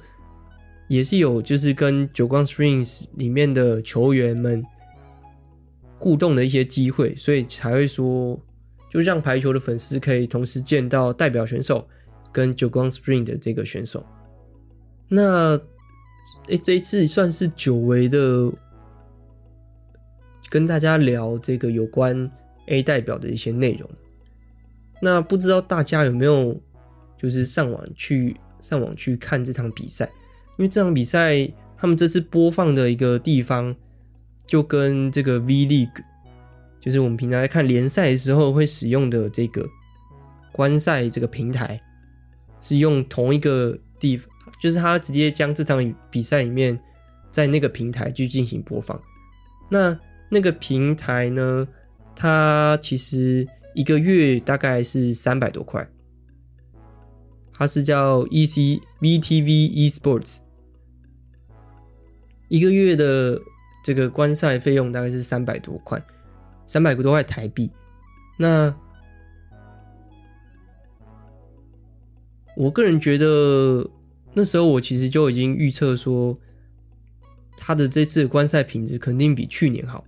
[0.88, 4.64] 也是有就是跟久光 Springs 里面的球员们
[6.00, 8.40] 互动的一些机会，所以才会说。
[8.92, 11.88] 就让排球的粉丝可以同时见到代表选手
[12.30, 14.06] 跟久光 Spring 的这个选手。
[15.08, 15.58] 那，
[16.48, 18.52] 诶，这一次算是久违的，
[20.50, 22.30] 跟大家聊这个有关
[22.68, 23.90] A 代表的一些内容。
[25.02, 26.60] 那不知道大家有没有
[27.18, 30.04] 就是上网去上网去看这场比赛？
[30.58, 33.74] 因为这场比赛他们这次播放的一个地方
[34.46, 36.04] 就跟这个 V League。
[36.82, 39.70] 就是我们平常在看联赛的时候会使用的这个
[40.52, 41.80] 观赛这个平台，
[42.60, 44.28] 是用同一个地方，
[44.60, 46.78] 就是他直接将这场比赛里面
[47.30, 49.00] 在那个平台去进行播放。
[49.70, 51.68] 那那个平台呢，
[52.16, 55.88] 它其实一个月大概是三百多块，
[57.54, 60.38] 它是叫 EC VTV Esports，
[62.48, 63.40] 一个月的
[63.84, 66.04] 这个观赛费用大概是三百多块。
[66.72, 67.70] 三百多块台币，
[68.38, 68.74] 那
[72.56, 73.90] 我个人觉得
[74.34, 76.34] 那时候我其实就已经预测说，
[77.58, 80.06] 他的这次观赛品质肯定比去年好，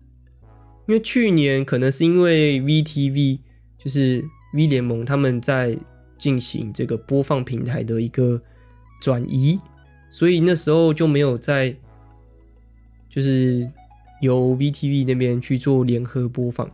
[0.87, 3.39] 因为去年可能是因为 VTV
[3.77, 4.23] 就是
[4.53, 5.77] V 联盟他们在
[6.17, 8.41] 进行这个播放平台的一个
[9.01, 9.59] 转移，
[10.09, 11.75] 所以那时候就没有在
[13.09, 13.69] 就是。
[14.23, 16.67] 由 VTV 那边去做联合播放，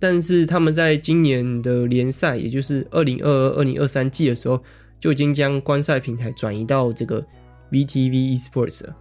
[0.00, 4.60] 但是他们在今年的联赛，也就是二零二二、二零二三季的时候，
[4.98, 7.24] 就已经将观赛平台转移到这个
[7.70, 8.96] VTV Esports 了，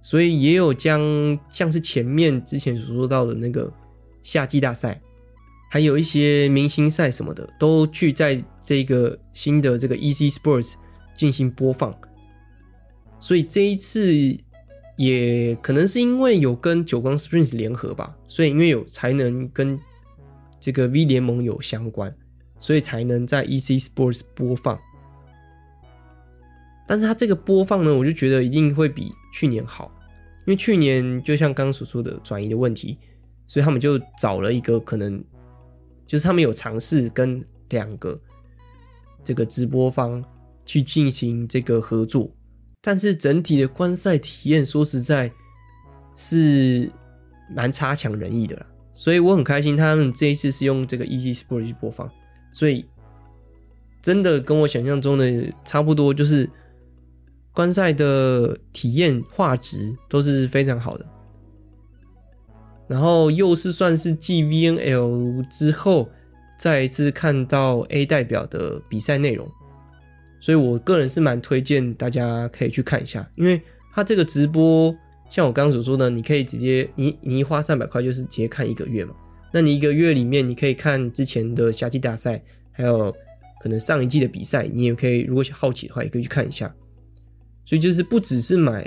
[0.00, 3.70] 所以也有将像是前面之前所说到的那个
[4.22, 5.00] 夏季大赛，
[5.70, 10.74] 还有一些明星赛什么的，都去在这个新的这个 EC Sports
[11.14, 11.92] 进行播放，
[13.18, 14.38] 所以这一次。
[14.96, 19.78] 也可能是因为有跟久光 Springs 联合吧，所以因为有才能跟
[20.60, 22.14] 这个 V 联盟有相关，
[22.58, 24.78] 所以才能在 EC Sports 播放。
[26.86, 29.90] 但是它这个播放呢，我就觉得一定会比去年好，
[30.40, 32.98] 因为去年就像刚刚所说的转移的问题，
[33.46, 35.24] 所以他们就找了一个可能，
[36.06, 38.16] 就是他们有尝试跟两个
[39.24, 40.22] 这个直播方
[40.64, 42.30] 去进行这个合作。
[42.86, 45.32] 但是整体的观赛体验，说实在，
[46.14, 46.90] 是
[47.50, 48.66] 蛮差强人意的啦。
[48.92, 52.06] 所以我很开心，他们这一次是用这个 Easy Sport 去播放，
[52.52, 52.84] 所以
[54.02, 56.46] 真的跟我想象中的差不多，就是
[57.54, 61.06] 观赛的体验画质都是非常好的。
[62.86, 66.10] 然后又是算是继 VNL 之后，
[66.58, 69.50] 再一次看到 A 代表的比赛内容。
[70.44, 73.58] 所以，我个人是蛮推荐大家可以去看一下，因为
[73.94, 74.94] 他这个直播
[75.26, 79.14] 像我刚刚所说的，你可以直接你你一花三百块就是直接看一个月嘛。
[79.50, 83.10] 那你一个月里面，你可以看之前的夏季大赛，还有
[83.62, 86.70] 可能上一季的比赛，你也可以如果好奇的话，也可以去看一下。
[87.64, 88.86] 所以就是不只是买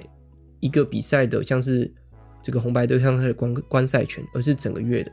[0.59, 1.91] 一个比赛的，像是
[2.43, 5.11] 这个红白对抗赛的观观赛权，而是整个月的。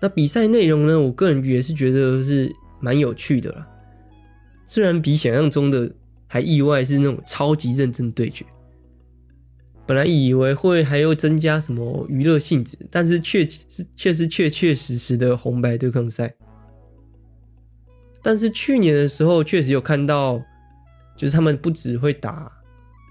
[0.00, 3.66] 那比赛内容呢，我个人也是觉得是蛮有趣的啦。
[4.64, 5.90] 虽然比想象中的
[6.26, 8.44] 还意外，是那种超级认真的对决。
[9.86, 16.34] 本来以为会还要增加什么娱乐性质，但是确实确实确确实实的红白对抗赛。
[18.22, 20.42] 但是去年的时候确实有看到，
[21.14, 22.50] 就是他们不只会打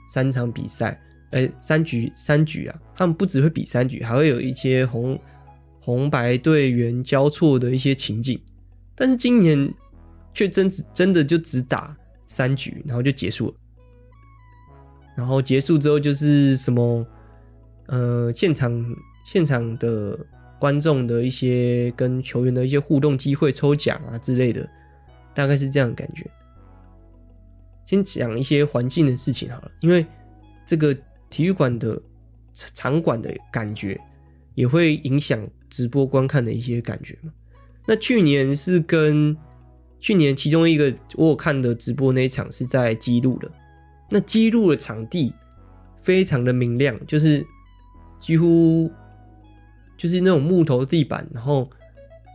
[0.10, 1.00] 三场比赛，
[1.30, 5.20] 哎，三局三局啊，他们不只会比三局，还会有一些红
[5.80, 8.42] 红白队员交错的一些情景。
[8.96, 9.72] 但是今年
[10.34, 13.54] 却真真的就只打三局，然后就结束了。
[15.16, 17.06] 然后结束之后就是什么，
[17.88, 20.20] 呃，现场现场的
[20.60, 24.68] 观众的一些跟球员的一些互动机会、抽奖啊之类的，
[25.36, 26.26] 大概是这样的感觉。
[27.86, 30.04] 先讲一些环境的事情好了，因为
[30.66, 30.98] 这个
[31.30, 32.02] 体育馆的
[32.54, 34.00] 场馆的感觉
[34.56, 37.32] 也会影响直播观看的一些感觉嘛。
[37.86, 39.36] 那去年是跟
[40.04, 43.50] 去年其中一个我有看的直播那一场是在基路的。
[44.10, 45.34] 那记录的场地
[46.02, 47.44] 非常的明亮，就是
[48.20, 48.92] 几乎
[49.96, 51.70] 就是那种木头地板，然后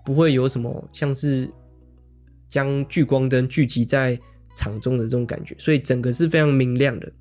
[0.03, 1.47] 不会有什么像是
[2.49, 4.19] 将聚光灯聚集在
[4.57, 7.13] 场中的这种感觉，所以整个是非常明亮的。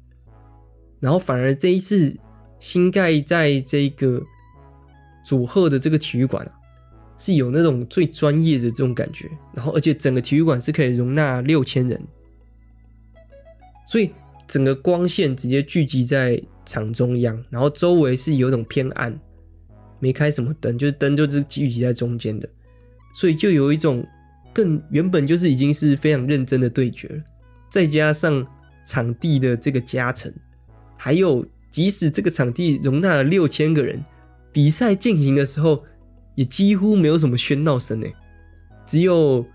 [1.02, 2.18] 然后反而这一次
[2.58, 4.24] 新盖在这个
[5.26, 6.52] 佐贺的这个体育馆啊，
[7.18, 12.02] 是有那种最专业的这种感觉，然后而且整个体育馆是可以容纳六千人，
[13.86, 14.12] 所以。
[14.50, 19.14] 整个光线直接聚集在场中央，然后周围是有种偏暗，
[20.00, 22.48] 没开什么灯，就是灯就是聚集在中间的，
[23.14, 24.08] 所以就有一种
[24.54, 27.20] 更原本就是已经是非常认真的对决了，
[27.70, 28.48] 再加上
[28.86, 30.34] 场地的这个加成，
[30.96, 34.02] 还有即使这个场地容纳了六千个人，
[34.54, 35.84] 比赛进行的时候
[36.38, 38.16] 也几乎没有什么喧闹声诶，
[38.86, 39.46] 只有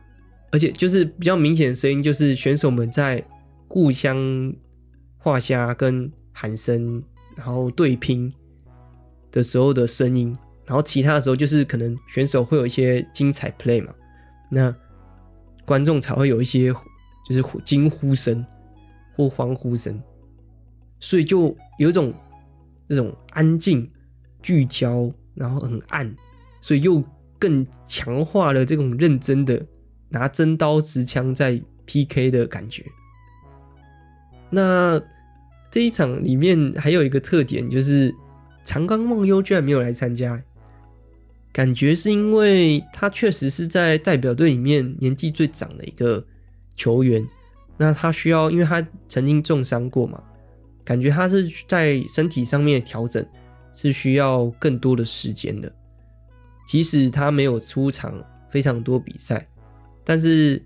[0.51, 3.24] 而且就是比较明显的声音，就是选手们在
[3.66, 4.55] 互相。
[5.24, 7.01] 画虾跟喊声，
[7.37, 8.35] 然后对拼
[9.30, 13.95] 的时候的声音，然后其他的时候就是可能选手会有一些精彩 play 嘛，
[14.51, 14.74] 那
[15.64, 16.74] 观众才会有一些
[17.24, 18.45] 就是惊呼声
[19.14, 19.97] 或欢呼声，
[20.99, 22.12] 所以就有一种
[22.89, 23.89] 这种安静
[24.43, 26.12] 聚焦，然后很暗，
[26.62, 27.04] 所以又
[27.38, 29.60] 更强化了这种认真的
[30.08, 32.82] 拿真刀实枪在 PK 的感觉。
[34.48, 34.98] 那
[35.70, 38.14] 这一场里面还有一个特点，就是
[38.62, 40.42] 长冈梦优居然没有来参加，
[41.52, 46.24] 感觉是因为他确实是在代表队里面年纪最长的一个
[46.76, 47.26] 球员，
[47.76, 50.22] 那他需要，因为他曾经重伤过嘛，
[50.84, 53.24] 感觉他是在身体上面调整
[53.74, 55.74] 是需要更多的时间的，
[56.73, 58.18] 即使他没有出场
[58.49, 59.45] 非常多比赛，
[60.03, 60.62] 但是。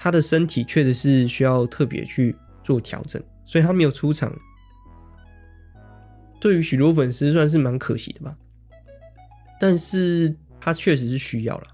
[0.00, 4.32] 他的身体确实是需要特别去做调整，所以他没有出场。
[6.40, 8.32] 对于许多粉丝算是蛮可惜的吧，
[9.58, 11.66] 但是他确实是需要了。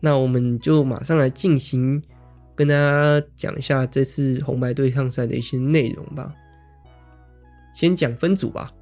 [0.00, 2.02] 那我们就马上来进行
[2.56, 6.34] 跟大家讲一下这次红白对抗赛的一些内容吧。
[7.72, 8.72] 先讲分组吧，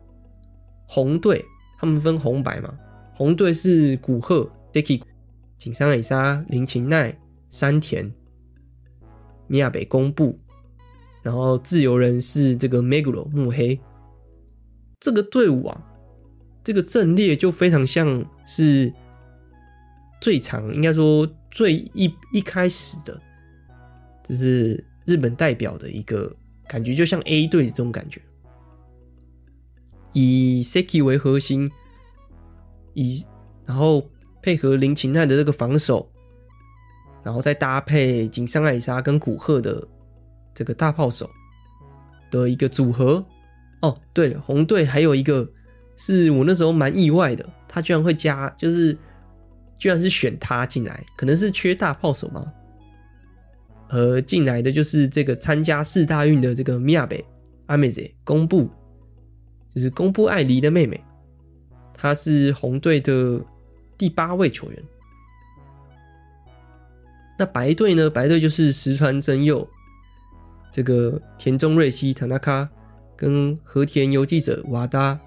[0.87, 1.45] 红队
[1.81, 2.79] 他们分红白嘛，
[3.15, 5.01] 红队是古贺、Deki、
[5.57, 7.19] 井上爱沙、林琴奈。
[7.53, 8.09] 山田、
[9.49, 10.39] 宫部公布，
[11.21, 13.81] 然后自由人是这个 Meguro 木黑，
[15.01, 15.85] 这个队伍啊，
[16.63, 18.93] 这个阵列就非常像是
[20.21, 23.21] 最长，应该说最一一开始的，
[24.23, 26.33] 就是日本代表的一个
[26.69, 28.23] 感觉，就像 A 队的这种感觉，
[30.13, 31.71] 以 Seki 为核心，
[32.95, 33.25] 以
[33.65, 34.09] 然后
[34.43, 36.09] 配合林琴奈的这个防守。
[37.23, 39.87] 然后再搭配井上爱里沙跟古贺的
[40.55, 41.29] 这个大炮手
[42.31, 43.23] 的一个组合。
[43.83, 45.47] 哦，对了，红队还有一个
[45.97, 48.97] 是我那时候蛮意外的，他居然会加，就是
[49.77, 52.51] 居然是选他进来，可能是缺大炮手吗？
[53.91, 57.25] 而进来的就是这个参加四大运的这个宫部
[57.67, 58.71] 爱美子，宫部
[59.75, 61.03] 就是宫部爱梨的妹妹，
[61.95, 63.45] 她是红队的
[63.97, 64.83] 第八位球员。
[67.39, 68.11] 那白队呢？
[68.11, 69.67] 白队就是石川真佑、
[70.71, 72.69] 这个田中瑞希、田中
[73.17, 75.19] 跟和田游记者瓦达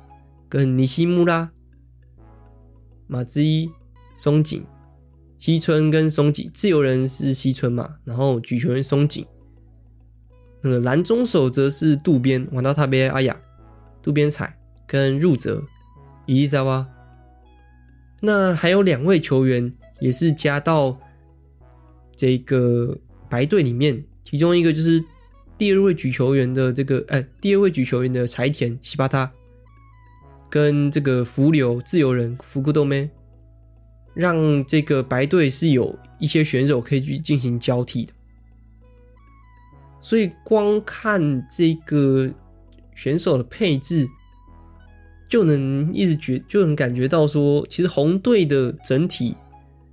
[0.47, 1.51] 跟尼西穆拉、
[3.07, 3.67] 马之一、
[4.15, 4.63] 松井、
[5.39, 9.25] 西村跟松井，自由人是西村嘛，然后举球员松井，
[10.61, 13.35] 那个蓝中手则是渡边瓦达塔贝阿雅、
[14.03, 15.63] 渡边彩跟入泽
[16.27, 16.87] 伊丽莎哇。
[18.21, 20.99] 那还有两位球员也是加到
[22.15, 22.95] 这个
[23.27, 25.03] 白队里面，其中一个就是。
[25.55, 29.29] 第二位举球员的这个，哎，第二位举球员的柴田西巴塔，
[30.49, 33.09] 跟这个福流自由人福库多梅，
[34.15, 38.11] 让这个白队是有一些选手可以去进行交替的。
[40.01, 42.33] 所以光看这个
[42.95, 44.07] 选手的配置，
[45.29, 49.35] 就能一直觉就能感觉到说，其实红队的整体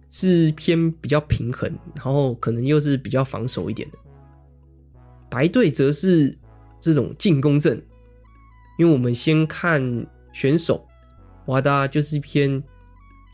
[0.08, 3.98] 是偏比较平衡，然后可能又是比较防守一点的。
[5.28, 6.36] 白队则是
[6.80, 7.80] 这种进攻阵，
[8.78, 10.84] 因为我们先看选手，
[11.46, 12.62] 瓦达就是偏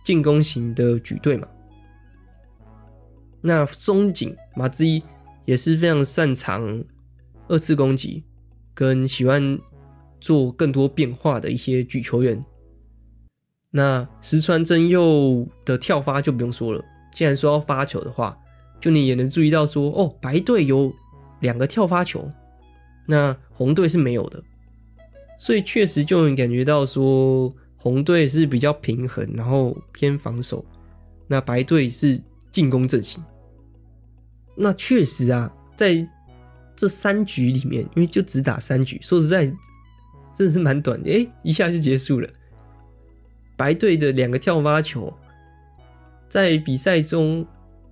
[0.05, 1.49] 进攻型的举队嘛。
[3.41, 5.03] 那松井马之一
[5.45, 6.85] 也是非常擅长
[7.49, 8.25] 二次攻击，
[8.77, 9.59] 跟喜欢
[10.21, 12.41] 做更多变化的一些举球员。
[13.73, 18.39] 那石川真佑的跳发就不用说了，既然说要发球的话，
[18.81, 20.95] 就你也能注意到说，哦，白队有。
[21.41, 22.27] 两个跳发球，
[23.07, 24.43] 那红队是没有的，
[25.39, 30.65] 所以确实就能感觉到说红队是比较平衡，然后偏防守，
[31.29, 32.19] 那白队是
[32.51, 33.23] 进攻阵型。
[34.57, 36.09] 那确实啊，在
[36.77, 39.47] 这三局里面，因为就只打三局，说实在，
[40.35, 42.29] 真的是蛮短的，诶，一下就结束了。
[43.57, 45.13] 白队的两个跳发球，
[46.29, 47.47] 在比赛中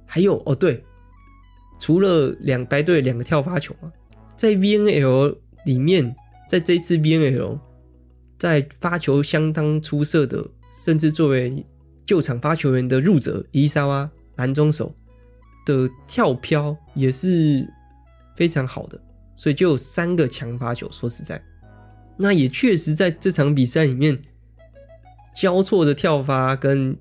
[0.04, 0.84] 还有哦，对。
[1.80, 3.92] 除了两白队两个跳发球嘛，
[4.36, 6.14] 在 VNL 里面，
[6.48, 7.58] 在这次 VNL，
[8.38, 10.46] 在发球相当出色的，
[10.84, 11.66] 甚至作为
[12.06, 14.94] 救场发球员的入者伊沙瓦蓝中手
[15.66, 17.68] 的跳飘也是
[18.36, 19.00] 非常好的，
[19.36, 20.90] 所以就有三个强发球。
[20.90, 21.42] 说实在，
[22.16, 24.20] 那也确实在这场比赛里面
[25.34, 26.96] 交错的跳发跟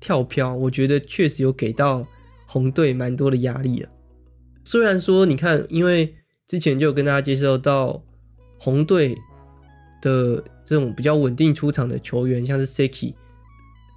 [0.00, 2.06] 跳飘，我觉得确实有给到
[2.46, 3.88] 红队蛮多的压力的。
[4.64, 6.14] 虽然说，你看，因为
[6.46, 8.02] 之前就有跟大家介绍到
[8.58, 9.14] 红队
[10.00, 13.14] 的这种比较稳定出场的球员，像是 Seki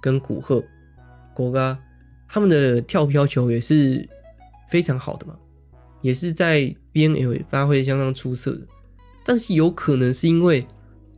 [0.02, 0.62] 跟古贺、
[1.34, 1.76] 国嘎，
[2.28, 4.06] 他们的跳飘球也是
[4.70, 5.36] 非常好的嘛，
[6.00, 8.60] 也是在 BNL 发挥相当出色的。
[9.24, 10.66] 但是有可能是因为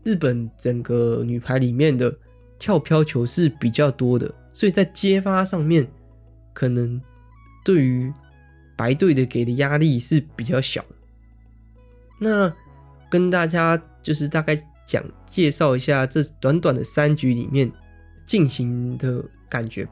[0.03, 2.12] 日本整个女排里面的
[2.59, 5.87] 跳飘球是比较多的，所以在接发上面
[6.53, 7.01] 可能
[7.64, 8.12] 对于
[8.76, 10.95] 白队的给的压力是比较小的。
[12.18, 12.53] 那
[13.11, 14.57] 跟大家就是大概
[14.87, 17.70] 讲介绍一下这短短的三局里面
[18.26, 19.89] 进行的感觉。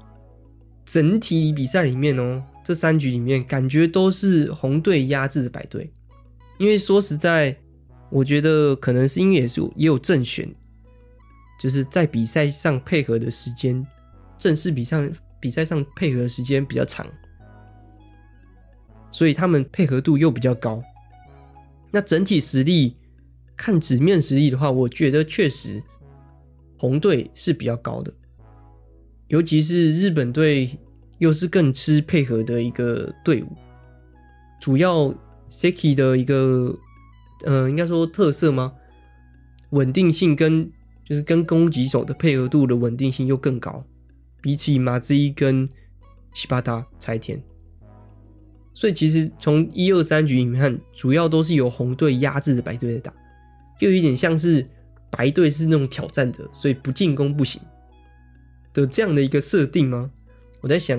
[0.85, 5.91] 整体比赛里面哦，这三局里面感觉都是红队压制的白队。
[6.59, 7.57] 因为说实在，
[8.11, 10.47] 我觉得可能是因为也是也有正选，
[11.59, 13.87] 就是在比赛上配合的时间，
[14.37, 15.11] 正式比赛
[15.41, 17.07] 比赛上配合的时间比较长。
[19.11, 20.85] 所以他们配合度又比较高。
[21.91, 22.97] 那整体实力，
[23.57, 25.83] 看纸面实力的话，我觉得确实
[26.77, 28.13] 红队是比较高的。
[29.29, 30.79] 尤其是日本队
[31.19, 33.49] 又是更吃配合的一个队伍。
[34.61, 35.15] 主要
[35.51, 36.77] Seki 的一个，
[37.45, 38.73] 嗯、呃，应该说特色吗？
[39.71, 40.71] 稳定性跟
[41.05, 43.85] 就是跟攻击手的配合度的稳定性又更高，
[44.41, 45.69] 比起马之一跟
[46.35, 47.43] 西巴达柴田。
[48.75, 53.15] 所以其实从一二三局里面看，主要都是由红队压制着白队在打，
[53.79, 54.65] 就有点像是
[55.11, 57.61] 白队是那种挑战者，所以不进攻不行
[58.73, 60.11] 的这样的一个设定吗？
[60.61, 60.99] 我在想，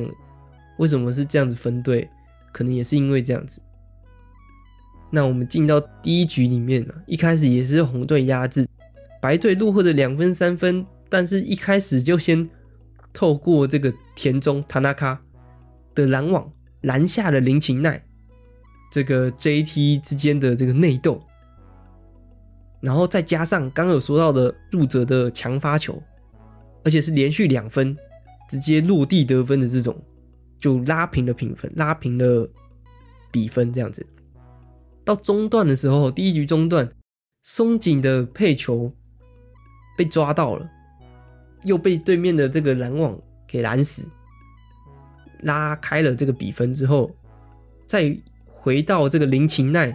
[0.77, 2.09] 为什么是这样子分队？
[2.51, 3.61] 可能也是因为这样子。
[5.11, 8.67] 那我们进到第一局里面呢，一开始也是红队压制，
[9.21, 12.47] 白队落后的两分三分，但是一开始就先
[13.11, 15.19] 透过这个田中塔纳卡
[15.93, 16.51] 的拦网。
[16.83, 18.01] 拦下了林琴奈，
[18.89, 21.21] 这个 JT 之间的这个内斗，
[22.79, 26.01] 然后再加上刚刚有说到的入泽的强发球，
[26.85, 27.97] 而且是连续两分
[28.49, 29.95] 直接落地得分的这种，
[30.59, 32.49] 就拉平了平分，拉平了
[33.31, 34.05] 比分这样子。
[35.05, 36.89] 到中段的时候，第一局中段，
[37.43, 38.91] 松井的配球
[39.95, 40.67] 被抓到了，
[41.63, 44.09] 又被对面的这个拦网给拦死。
[45.43, 47.15] 拉开了这个比分之后，
[47.85, 49.87] 再回到这个林琴奈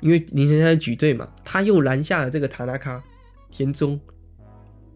[0.00, 3.02] 因为林贤在举队嘛，他又拦下了这个塔纳卡
[3.50, 3.98] 田中，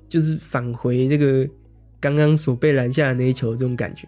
[0.09, 1.49] 就是返回这个
[2.01, 4.07] 刚刚所被拦下的那一球这种感觉。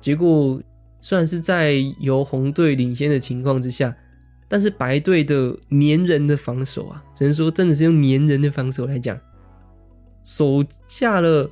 [0.00, 0.60] 结果
[1.00, 3.96] 虽然是在由红队领先的情况之下，
[4.48, 9.18] 但是白队的粘人的防守啊，只能说真的是用粘人的防守来讲，
[10.24, 11.50] 守下了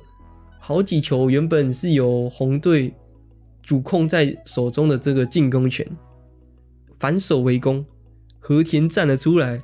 [0.59, 2.93] 好几球，原本是由红队
[3.63, 5.85] 主控在手中的这个进攻权。
[6.99, 7.83] 反守为攻，
[8.39, 9.59] 和田站了出来，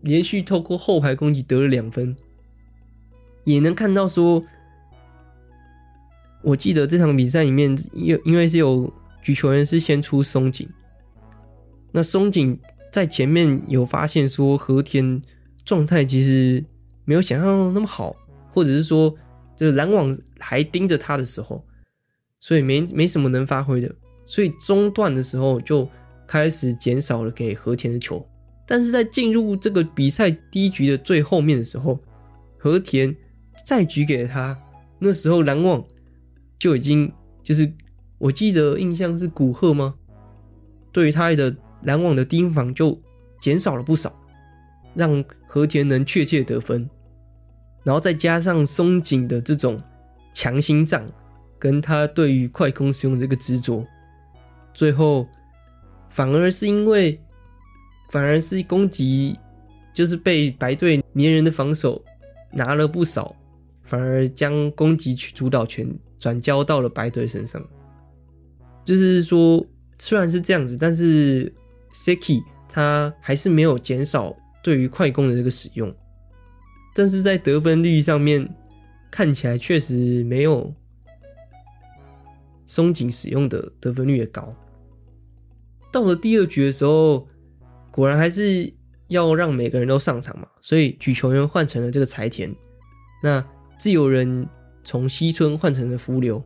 [0.00, 2.16] 连续透过后排攻击得了两分，
[3.54, 4.44] 也能看到说，
[6.42, 8.92] 我记得这场比赛里面，因因为是有
[9.22, 10.68] 举球员是先出松井，
[11.92, 12.58] 那松井
[12.92, 15.20] 在前面有发现说和田
[15.64, 16.64] 状态其实
[17.04, 18.14] 没有想象中那么好，
[18.52, 19.14] 或者是说
[19.56, 21.64] 这个拦网还盯着他的时候，
[22.40, 23.94] 所以没没什么能发挥的，
[24.24, 25.88] 所以中段的时候就。
[26.30, 28.22] 开始减少了给和田的球，
[28.66, 31.98] 但是在进入这个比赛第一局的最后面的时候，
[32.58, 33.16] 和田
[33.64, 34.58] 再举给他，
[34.98, 35.84] 那时候拦网
[36.58, 37.72] 就已经就是
[38.18, 39.94] 我记得印象是古贺吗？
[40.92, 43.00] 对于他的篮网的盯防就
[43.40, 44.14] 减少了不少，
[44.94, 46.88] 让和田能确切得分，
[47.84, 49.80] 然后再加上松井的这种
[50.34, 51.06] 强心脏，
[51.58, 53.86] 跟他对于快攻使用的这个执着，
[54.74, 55.26] 最后。
[56.10, 57.20] 反而是因为，
[58.08, 59.38] 反而是攻击，
[59.92, 62.02] 就是被白队黏人的防守
[62.50, 63.36] 拿了不少，
[63.88, 67.66] 反而将攻击主导权转交到了白队身上。
[68.84, 69.64] 就是说，
[69.98, 71.50] 虽然是这样子，但是
[71.94, 75.90] Seki 他还是没有减少对于快攻的这个使用，
[76.94, 78.46] 但是在得分率上面
[79.10, 80.74] 看起来确实没有
[82.66, 84.54] 松井使用的得分率也高。
[85.90, 87.26] 到了第二局的时候，
[87.90, 88.70] 果然还是
[89.08, 92.54] 要让每个人都上场嘛，所以举球员换成了这个柴田，
[93.22, 93.42] 那
[93.78, 94.46] 自由人
[94.84, 96.42] 从西村换成了福流。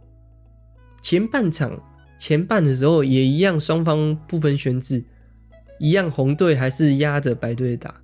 [1.01, 1.83] 前半场
[2.19, 5.05] 前半的时候也一样，双方不分轩輊，
[5.81, 8.01] 一样红队还是压着白队打。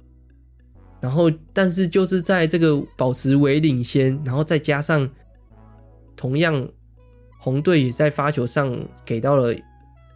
[1.00, 5.08] 然后，但是就是在这个保持为领先，然后再加上
[6.16, 6.68] 同样
[7.38, 9.54] 红队也在发球上给到了。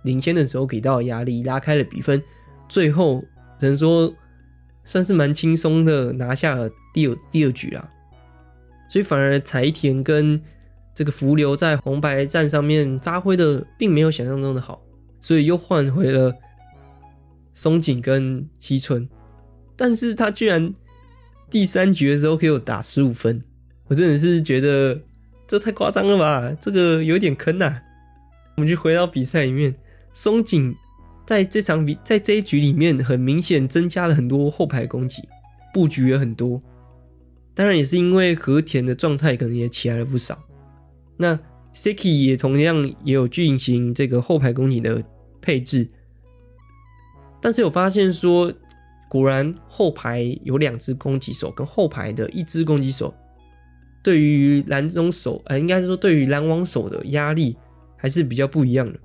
[0.05, 2.21] 领先的时候给到了压力，拉开了比分，
[2.69, 3.23] 最后
[3.57, 4.13] 只能说
[4.83, 7.89] 算是蛮轻松的拿下了第二第二局啊。
[8.93, 10.38] 所以反而柴田跟
[10.93, 14.82] 这个福流在红白战上面发挥的并没有想象中的好，
[15.18, 16.30] 所以又换回了
[17.55, 19.09] 松井跟西村，
[19.76, 20.74] 但是他居然
[21.49, 23.43] 第三局的时候给我打十五分，
[23.86, 25.01] 我真的是觉得
[25.49, 27.80] 这太夸张了吧，这个有点坑呐。
[28.59, 29.74] 我们就回到比赛里面。
[30.12, 30.76] 松井
[31.26, 35.22] 在这场比，在这一局里面，很明显增加了很多后排攻击，
[35.72, 36.62] 布局也很多。
[37.55, 40.39] 当然也是因为和田的状态可能也起来了不少。
[41.17, 41.39] 那
[41.75, 45.03] Siki 也同样也有进行这个后排攻击的
[45.41, 45.89] 配置。
[47.41, 48.53] 但是有发现说，
[49.09, 53.13] 果然后排有两只攻击手，跟后排的一只攻击手，
[54.03, 57.57] 对于拦中手，呃，应该是说对于拦网手的压力
[57.97, 58.99] 还是比较不一样的。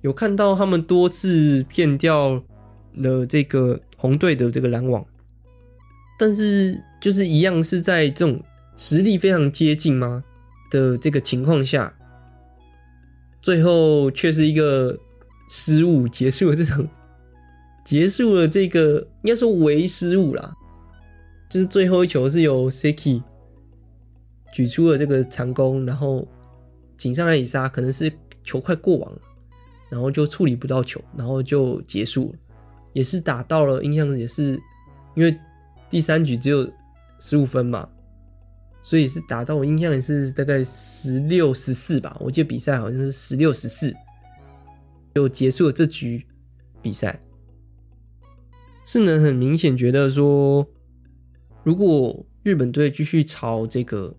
[0.00, 2.42] 有看到他们多次骗掉
[2.94, 5.04] 了这个红队的这个拦网，
[6.18, 8.42] 但是就是一样是在这种
[8.76, 10.22] 实力非常接近吗
[10.70, 11.92] 的这个情况下，
[13.40, 14.98] 最后却是一个
[15.48, 16.86] 失误结束了这场，
[17.84, 20.54] 结束了这个应该说为失误啦，
[21.50, 23.22] 就是最后一球是由 Seki
[24.52, 26.26] 举出了这个长弓，然后
[26.96, 28.12] 井上爱里沙可能是
[28.44, 29.18] 球快过网了。
[29.90, 32.38] 然后就处理不到球，然后就结束了，
[32.94, 34.58] 也是打到了，印象也是
[35.14, 35.38] 因为
[35.92, 36.72] 第三局只有
[37.20, 37.86] 十五分嘛，
[38.82, 43.94] 所以是打到我印象也是大概十六十四吧，我记得比赛好像是十六十四，
[45.14, 46.26] 就结束了这局
[46.80, 47.20] 比赛。
[48.86, 50.66] 是能很明显觉得说，
[51.62, 54.16] 如果日本队继续朝这个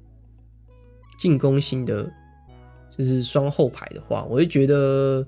[1.17, 2.13] 进攻型的，
[2.95, 5.27] 就是双后排的话，我会觉得。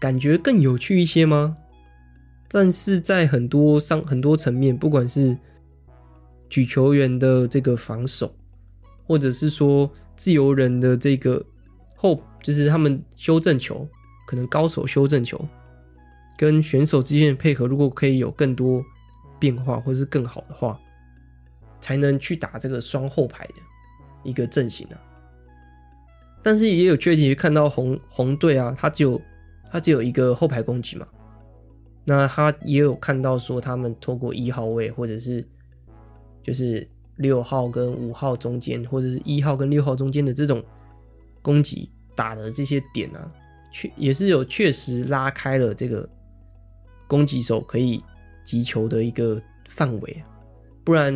[0.00, 1.56] 感觉更有趣一些吗？
[2.48, 5.38] 但是在很多上很多层面，不管是
[6.52, 8.30] 举球员的这个防守，
[9.06, 11.42] 或者是说自由人的这个
[11.96, 13.88] 后，就是他们修正球，
[14.26, 15.42] 可能高手修正球，
[16.36, 18.84] 跟选手之间的配合，如果可以有更多
[19.38, 20.78] 变化，或是更好的话，
[21.80, 23.54] 才能去打这个双后排的
[24.22, 25.00] 一个阵型啊。
[26.42, 29.18] 但是也有缺点，看到红红队啊，他只有。
[29.70, 31.06] 他只有一个后排攻击嘛，
[32.04, 35.42] 那他也有看到说，他们透过一号位或者是
[36.42, 40.62] 就是六号跟五号中间，或者是一号跟六号中间的这种
[41.40, 43.28] 攻击打的这些点啊，
[43.70, 46.08] 确也是有确实拉开了这个
[47.06, 48.02] 攻击手可以
[48.42, 50.28] 击球的一个范围啊。
[50.84, 51.12] 不然，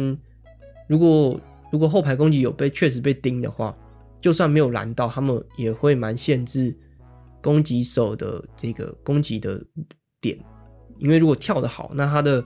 [0.87, 1.41] 如果
[1.73, 3.77] 如果后排攻击有被确实被盯的话，
[4.21, 6.75] 就算没有拦到，他们也会蛮限制
[7.43, 9.61] 攻击手的这个攻击的
[10.21, 10.39] 点。
[10.99, 12.43] 因为如果跳得好，那他的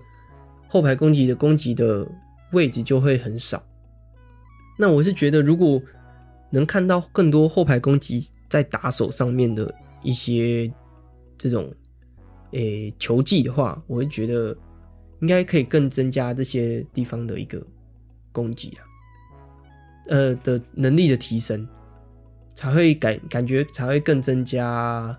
[0.66, 2.07] 后排攻击的攻击的
[2.53, 3.62] 位置就会很少。
[4.78, 5.80] 那我是觉得，如果
[6.51, 9.72] 能看到更多后排攻击在打手上面的
[10.03, 10.72] 一些
[11.38, 11.72] 这种
[12.53, 14.57] 诶球技的话，我会觉得
[15.20, 17.64] 应该可以更增加这些地方的一个
[18.32, 18.80] 攻击啊，
[20.09, 21.68] 呃的能力的提升，
[22.55, 25.16] 才会感感觉才会更增加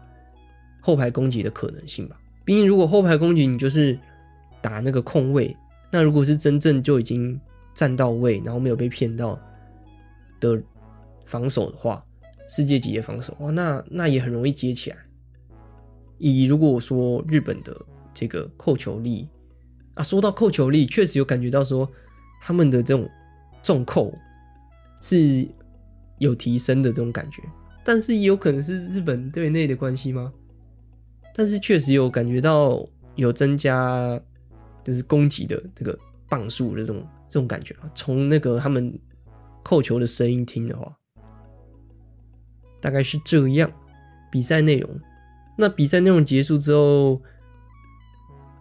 [0.82, 2.20] 后排攻击的可能性吧。
[2.44, 3.98] 毕竟，如果后排攻击你就是
[4.62, 5.56] 打那个空位，
[5.92, 7.40] 那如果是真正就已经
[7.74, 9.40] 站到位，然后没有被骗到
[10.40, 10.62] 的
[11.26, 12.02] 防守的话，
[12.48, 14.98] 世界级的防守哇，那那也很容易接起来。
[16.18, 17.76] 以如果说日本的
[18.14, 19.28] 这个扣球力
[19.96, 21.90] 啊，说到扣球力，确实有感觉到说
[22.42, 23.10] 他们的这种
[23.62, 24.14] 重扣
[25.02, 25.48] 是
[26.20, 27.42] 有提升的这种感觉，
[27.84, 30.32] 但是也有可能是日本队内的关系吗？
[31.34, 32.86] 但是确实有感觉到
[33.16, 34.22] 有增加，
[34.84, 37.90] 就是攻击的这个磅数的这种这种感觉啊。
[37.94, 38.98] 从那个他们
[39.64, 40.96] 扣球的声音听的话，
[42.80, 43.72] 大概是这样。
[44.32, 45.00] 比赛内容，
[45.58, 47.22] 那比赛内容结束之后，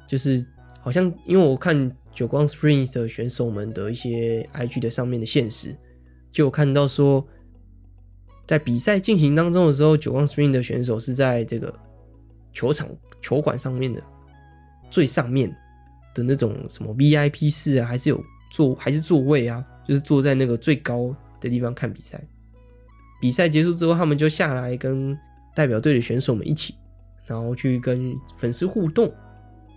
[0.09, 0.45] 就是
[0.81, 5.77] 好像因为我看久光 Springs 的选手们的一些 IG 的上面的现实，
[6.33, 7.27] 就看到说，
[8.47, 11.73] 在比赛进行当中的时候，久光 Spring 的选手是在这个。
[12.53, 12.89] 球场
[13.23, 14.03] 球馆上面的
[14.91, 15.57] 最上面
[16.15, 19.65] 的那种什么 VIP 室啊，还是有座还是座位啊？
[19.87, 22.23] 就是坐在那个最高的地方看比赛。
[23.21, 25.17] 比赛结束之后，他们就下来跟
[25.55, 26.75] 代表队的选手们一起，
[27.27, 29.13] 然后去跟粉丝互动。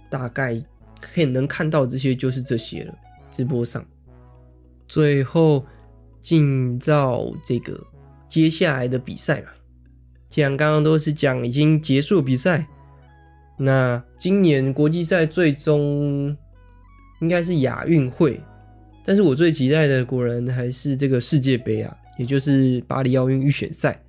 [0.09, 0.63] 大概
[1.01, 2.93] 可以能看到这些就是这些了。
[3.31, 3.83] 直播上，
[4.87, 5.65] 最后
[6.21, 7.83] 进到这个
[8.27, 9.47] 接下来的比赛嘛。
[10.29, 12.67] 既然刚刚都是讲已经结束比赛，
[13.57, 16.35] 那今年国际赛最终
[17.21, 18.41] 应该是亚运会，
[19.05, 23.99] 但是我最期待的果然还是这个世界杯啊，也就是巴黎奥运预选赛。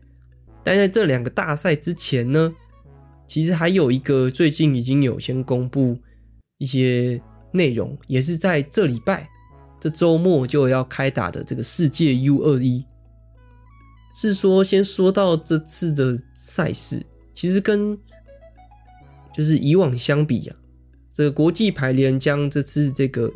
[0.63, 2.53] 但在这两个大赛之前呢，
[3.27, 5.99] 其实还有一个最近已经有先公布
[6.59, 7.21] 一些
[7.53, 9.29] 内容，也是在这礼拜
[9.79, 12.85] 这周末就要开打的这个世界 U 二一。
[14.17, 17.99] 是说，先说到这次的赛事，其实跟
[19.35, 20.57] 就是以往相比啊，
[21.13, 23.33] 这个国际排联将这次这个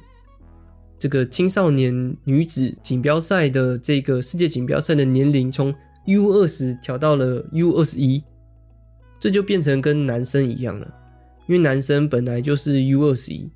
[0.99, 5.74] 这个青少年女子锦标赛的这个世界锦标赛的年龄从
[6.07, 8.22] U 二十调到了 U 二十一，
[9.18, 10.86] 这就变成跟男生一样了，
[11.49, 13.51] 因为男生本来就是 U 二十一，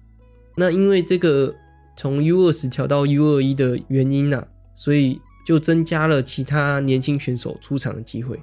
[0.57, 1.55] 那因为这个
[1.97, 5.21] 从 U 二十调到 U 二一的原因呢、啊，所以。
[5.45, 8.41] 就增加了其他年轻选手出场的机会。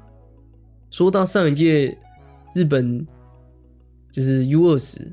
[0.91, 1.97] 说到上一届
[2.53, 3.07] 日本
[4.11, 5.11] 就是 U 二十，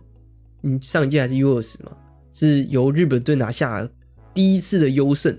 [0.62, 1.92] 嗯，上一届还是 U 二十嘛，
[2.32, 3.88] 是由日本队拿下
[4.32, 5.38] 第一次的优胜，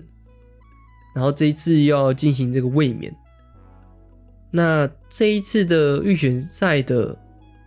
[1.14, 3.14] 然后这一次要进行这个卫冕。
[4.50, 7.18] 那这一次的预选赛的，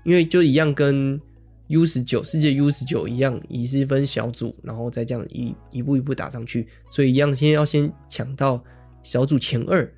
[0.03, 1.19] 因为就一样跟
[1.67, 8.63] U 十九世界 U 十九一样，也是分小组，然后再这样一一步一步打上去，所以一样先要先抢到
[9.03, 9.89] 小组前二。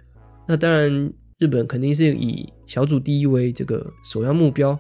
[0.46, 4.78] 那当然，日本肯定是以小组第一为这个首要目标，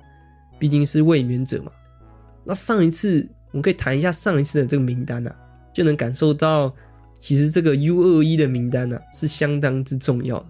[0.63, 1.69] 毕竟是卫冕者嘛。
[2.45, 5.35] 那上一次我们可以谈一下上一次的这个名单啊，
[5.73, 6.73] 就能感受到
[7.19, 10.45] 其实这个 U 二一的名单啊是相当之重要的。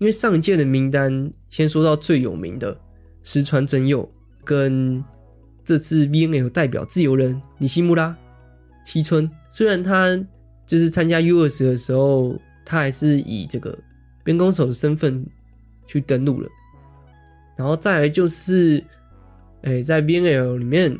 [0.00, 2.76] 因为上一届的名单，先说到最有名的
[3.22, 4.12] 石川真佑
[4.42, 5.00] 跟。
[5.64, 8.18] 这次 VNL 代表自由人尼西穆拉
[8.84, 10.18] 西村，虽然他
[10.66, 13.78] 就是参加 U20 的时候，他还是以这个
[14.24, 15.24] 边攻手的身份
[15.86, 16.48] 去登录了。
[17.56, 18.82] 然后再来就是，
[19.62, 20.96] 诶，在 VNL 里面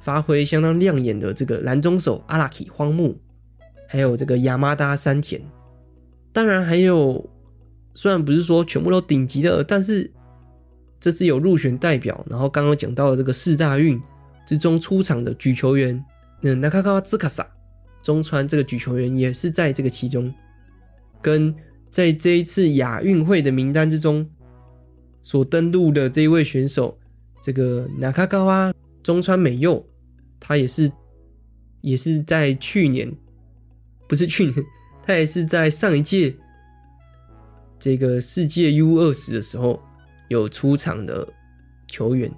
[0.00, 3.16] 发挥相当亮眼的这个蓝中手阿拉奇荒木，
[3.88, 5.42] 还有这个亚麻达山田，
[6.32, 7.28] 当然还有，
[7.94, 10.10] 虽然不是说全部都顶级的，但是。
[11.00, 14.02] 这次有入选代表，然后刚刚讲到的这个四大运
[14.44, 16.04] 之中出场的举球员，
[16.42, 17.48] 嗯，那卡卡瓦兹卡萨
[18.02, 20.34] 中川这个举球员也是在这个其中，
[21.22, 21.54] 跟
[21.88, 24.28] 在这一次亚运会的名单之中
[25.22, 26.97] 所登录的这一位选手，
[27.48, 29.82] 这个纳卡高啊中川美佑，
[30.38, 30.92] 他也是
[31.80, 33.10] 也是在去年，
[34.06, 34.54] 不是去年，
[35.02, 36.36] 他也是在上一届
[37.78, 39.80] 这个世界 U 二十的时候
[40.28, 41.26] 有出场的
[41.86, 42.30] 球员，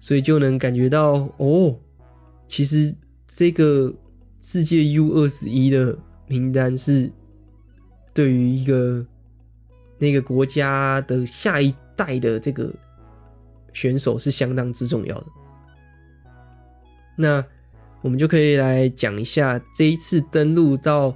[0.00, 1.78] 所以就能感觉到哦，
[2.48, 2.96] 其实
[3.26, 3.94] 这个
[4.40, 7.12] 世界 U 二十一的名单是
[8.14, 9.06] 对于一个
[9.98, 12.74] 那个国家的下一代的这个。
[13.76, 15.26] 选手是相当之重要的。
[17.14, 17.44] 那
[18.00, 21.14] 我们就可以来讲一下这一次登录到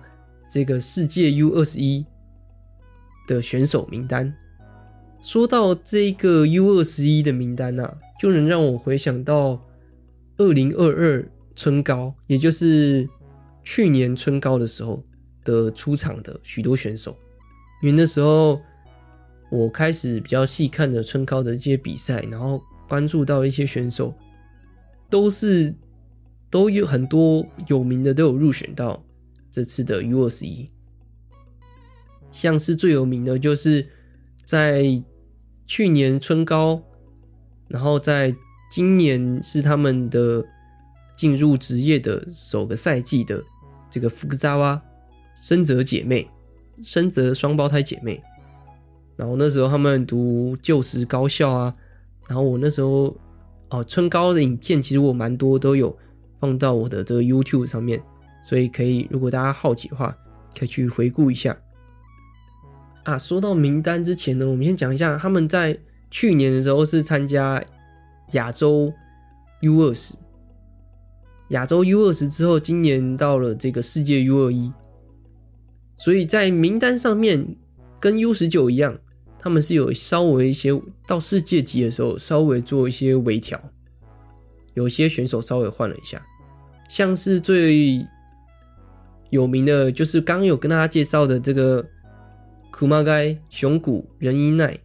[0.51, 2.05] 这个世界 U 二十一
[3.27, 4.31] 的选手名单。
[5.23, 9.59] 说到这个 U 二十一的名单啊，就能让我回想到
[10.37, 13.09] 二零二二春高，也就是
[13.65, 15.03] 去年春高的时候
[15.45, 17.17] 的出场的许多选手，
[17.83, 18.61] 因为那时候。
[19.51, 24.15] 我开始比较细看的春高的一些比赛，然后关注到一些选手，
[25.09, 25.75] 都是
[26.49, 29.05] 都有很多有名的都有入选到
[29.51, 30.71] 这次的 U 二十一，
[32.31, 33.89] 像是最有名的就是
[34.45, 35.03] 在
[35.67, 36.83] 去年春高，
[37.67, 38.33] 然后在
[38.71, 40.45] 今年是他们的
[41.17, 43.43] 进入职业的首个赛季的
[43.91, 44.81] 这个福克扎哇
[45.35, 46.29] 深泽姐妹，
[46.83, 48.23] 深泽双胞胎姐妹。
[49.21, 51.75] 然后那时候他们读旧时高校啊，
[52.27, 53.15] 然后我那时候
[53.69, 55.95] 哦春高的影片其实我蛮多都有
[56.39, 58.03] 放到我的这个 YouTube 上面，
[58.43, 60.17] 所以可以如果大家好奇的话，
[60.59, 61.55] 可以去回顾一下。
[63.05, 65.79] 啊，说到名单之前呢，我们先讲一下他们在
[66.11, 67.63] 去年的时候是参加
[68.33, 68.91] 亚洲
[69.61, 70.15] U 二十，
[71.51, 74.73] 亚洲 U 二十之后，今年到了这个世界 U 二一，
[75.99, 77.55] 所以在名单上面
[78.01, 78.99] 跟 U 十九一样。
[79.43, 80.71] 他们是有稍微一些
[81.07, 83.59] 到世界级的时候，稍微做一些微调，
[84.75, 86.23] 有些选手稍微换了一下，
[86.91, 88.07] 像是最
[89.31, 91.83] 有名的就是刚有跟大家介绍的这个
[92.71, 94.79] 库马盖熊谷仁一奈，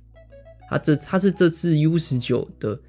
[0.70, 2.80] 他这他是这次 U 十九的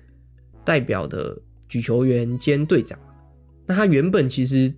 [0.64, 1.36] 代表的
[1.68, 2.96] 举球员兼队长。
[3.66, 4.72] 那他原本其实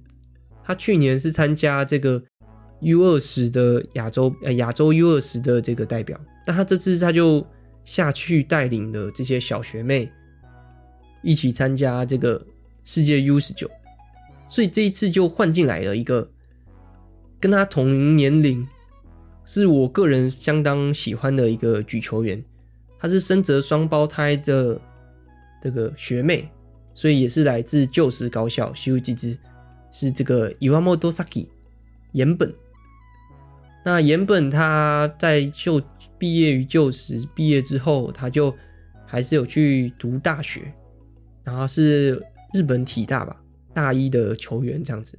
[0.64, 2.22] 他去年是参加这个
[2.80, 6.18] U 二十的亚洲呃亚洲 U 二十的这个代表。
[6.46, 7.46] 那他这次他就
[7.84, 10.10] 下去带领了这些小学妹
[11.22, 12.46] 一起参加这个
[12.84, 13.70] 世界 U 十九，
[14.46, 16.30] 所以这一次就换进来了一个
[17.40, 18.66] 跟他同年龄，
[19.44, 22.42] 是我个人相当喜欢的一个举球员，
[22.98, 24.80] 他是深泽双胞胎的
[25.60, 26.48] 这个学妹，
[26.94, 29.36] 所以也是来自旧时高校西武吉之，
[29.90, 31.48] 是这个伊万莫多萨基
[32.12, 32.54] 岩本。
[33.84, 35.80] 那岩本他在就
[36.18, 38.54] 毕业于就实毕业之后，他就
[39.06, 40.72] 还是有去读大学，
[41.44, 42.22] 然后是
[42.52, 43.40] 日本体大吧，
[43.72, 45.18] 大一的球员这样子。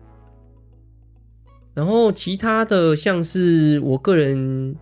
[1.73, 4.75] 然后其他的像是我个人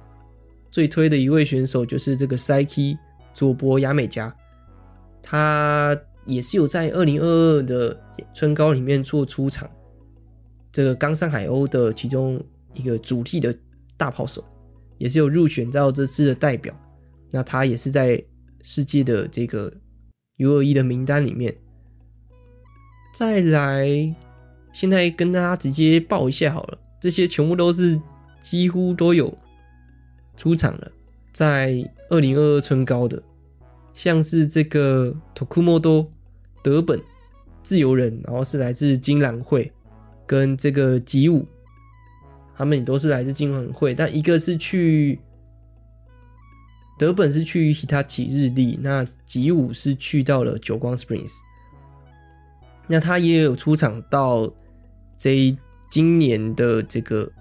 [0.72, 2.98] 最推的一位选手，就是这个 Saiki
[3.34, 4.34] 佐伯雅美加，
[5.22, 7.98] 他也是有在二零二二的
[8.34, 9.70] 春高里面做出场，
[10.72, 13.56] 这个冈山海鸥的其中一个主力的
[13.98, 14.44] 大炮手。
[15.00, 16.74] 也是有入选到这次的代表，
[17.30, 18.20] 那他也是在
[18.64, 19.72] 世界的这个
[20.38, 21.56] U 二一的名单里面。
[23.14, 23.88] 再来，
[24.74, 28.02] 现在跟大家直接报一下好了，这些全部都是
[28.42, 29.32] 几乎都有
[30.36, 30.92] 出场了，
[31.32, 33.22] 在二零二二春高的，
[33.94, 36.12] 像是这个托库莫多
[36.64, 37.00] 德本
[37.62, 39.72] 自由人，然后是来自金兰会，
[40.26, 41.46] 跟这个吉武。
[42.58, 45.20] 他们也都是来自金兰会，但一个是去
[46.98, 51.32] 德本是去 Hitachi 日立，那吉武是去到了久光 Springs，
[52.88, 54.52] 那他也有出场到
[55.16, 55.56] 这
[55.92, 57.32] 今年的这个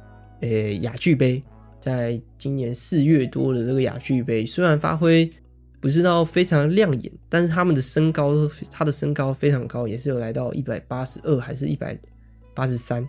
[0.43, 0.49] 呃
[0.83, 1.43] 亚俱杯，
[1.81, 5.31] 在今年四月多的这个亚俱杯，虽然发挥
[5.81, 8.33] 不是到非常亮眼，但是他们的身高，
[8.71, 11.99] 他的身高非常高，也是有来到一百八十二还是一百
[12.55, 13.03] 八十三。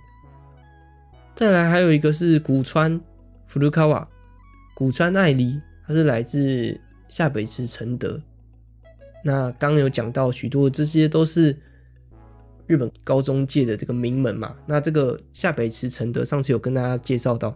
[1.38, 3.00] 再来还有一个是古川
[3.46, 4.10] 福鲁卡瓦，
[4.76, 6.76] 古川爱梨，他是来自
[7.08, 8.20] 下北池承德。
[9.24, 11.56] 那刚有讲到许多，这些都是
[12.66, 14.56] 日本高中界的这个名门嘛。
[14.66, 17.56] 那这个下北池承德上次有跟大家介绍到，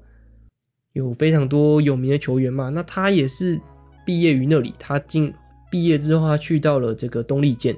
[0.94, 2.70] 有非常多有名的球员嘛。
[2.70, 3.60] 那他也是
[4.06, 5.34] 毕业于那里，他进
[5.72, 7.76] 毕业之后，他去到了这个东丽箭。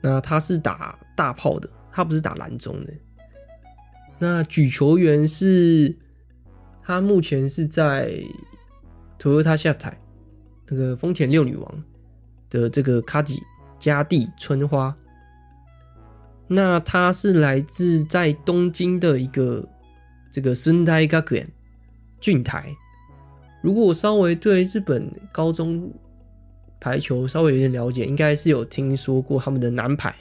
[0.00, 2.94] 那他是打大炮的，他不是打蓝中的。
[4.22, 5.96] 那举球员是，
[6.82, 8.12] 他目前是在
[9.18, 9.98] Toyota 下台，
[10.68, 11.84] 那个丰田六女王
[12.50, 13.42] 的这个卡吉
[13.78, 14.94] 嘉地春花。
[16.46, 19.66] 那他是来自在东京的一个
[20.30, 21.48] 这个骏台学园
[22.20, 22.76] 俊台。
[23.62, 25.90] 如果我稍微对日本高中
[26.78, 30.14] 排球稍微有点了解，应该是有听说过他们的男排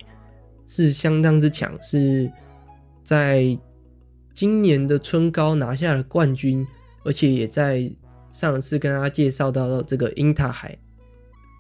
[0.66, 2.32] 是相当之强，是
[3.04, 3.58] 在
[4.34, 6.66] 今年的春高拿下了冠军，
[7.04, 7.92] 而且也在
[8.32, 10.78] 上次跟大家介绍到这个樱塔海，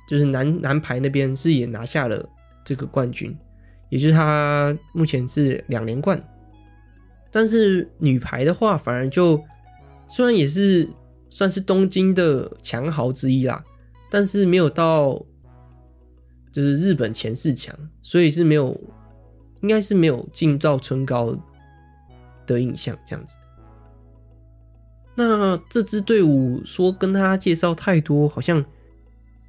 [0.07, 2.27] 就是男男排那边是也拿下了
[2.63, 3.37] 这个冠军，
[3.89, 6.21] 也就是他目前是两连冠。
[7.31, 9.43] 但是女排的话，反而就
[10.07, 10.89] 虽然也是
[11.29, 13.63] 算是东京的强豪之一啦。
[14.11, 15.23] 但是没有到，
[16.51, 18.75] 就是日本前四强，所以是没有，
[19.61, 21.37] 应该是没有进到春高
[22.53, 23.35] 的印象这样子。
[25.15, 28.63] 那这支队伍说跟他介绍太多，好像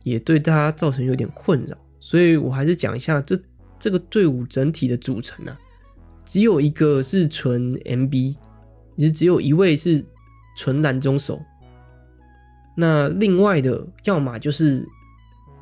[0.02, 3.38] 也对他造成有点困扰，所以我还是讲一下这
[3.78, 5.56] 这个队伍整体的组成啊，
[6.24, 8.34] 只有一个是纯 MB，
[8.96, 10.04] 也只有一位是
[10.56, 11.40] 纯蓝中手。
[12.76, 14.84] 那另外的，要么就是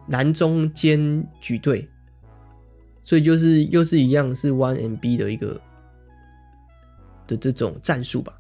[0.08, 1.88] 蓝中兼举队，
[3.02, 5.60] 所以就是又是一样是 One and B 的一个
[7.28, 8.32] 的这种战术吧。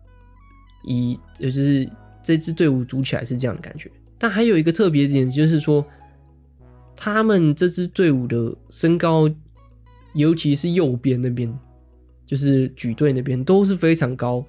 [0.84, 1.88] 以就是
[2.20, 3.88] 这支队伍组起来是这样的感觉。
[4.18, 5.84] 但还有一个特别点，就是说
[6.96, 9.30] 他们这支队伍的身高，
[10.14, 11.56] 尤其是右边那边，
[12.26, 14.44] 就是举队那边都是非常高。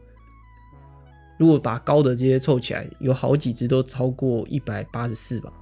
[1.38, 5.54] 如果把高的这些凑起来，有好几支都超过一百八十四吧，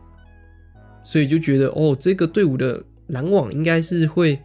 [1.03, 4.39] 所以就觉得哦，这个队伍的拦网应该是会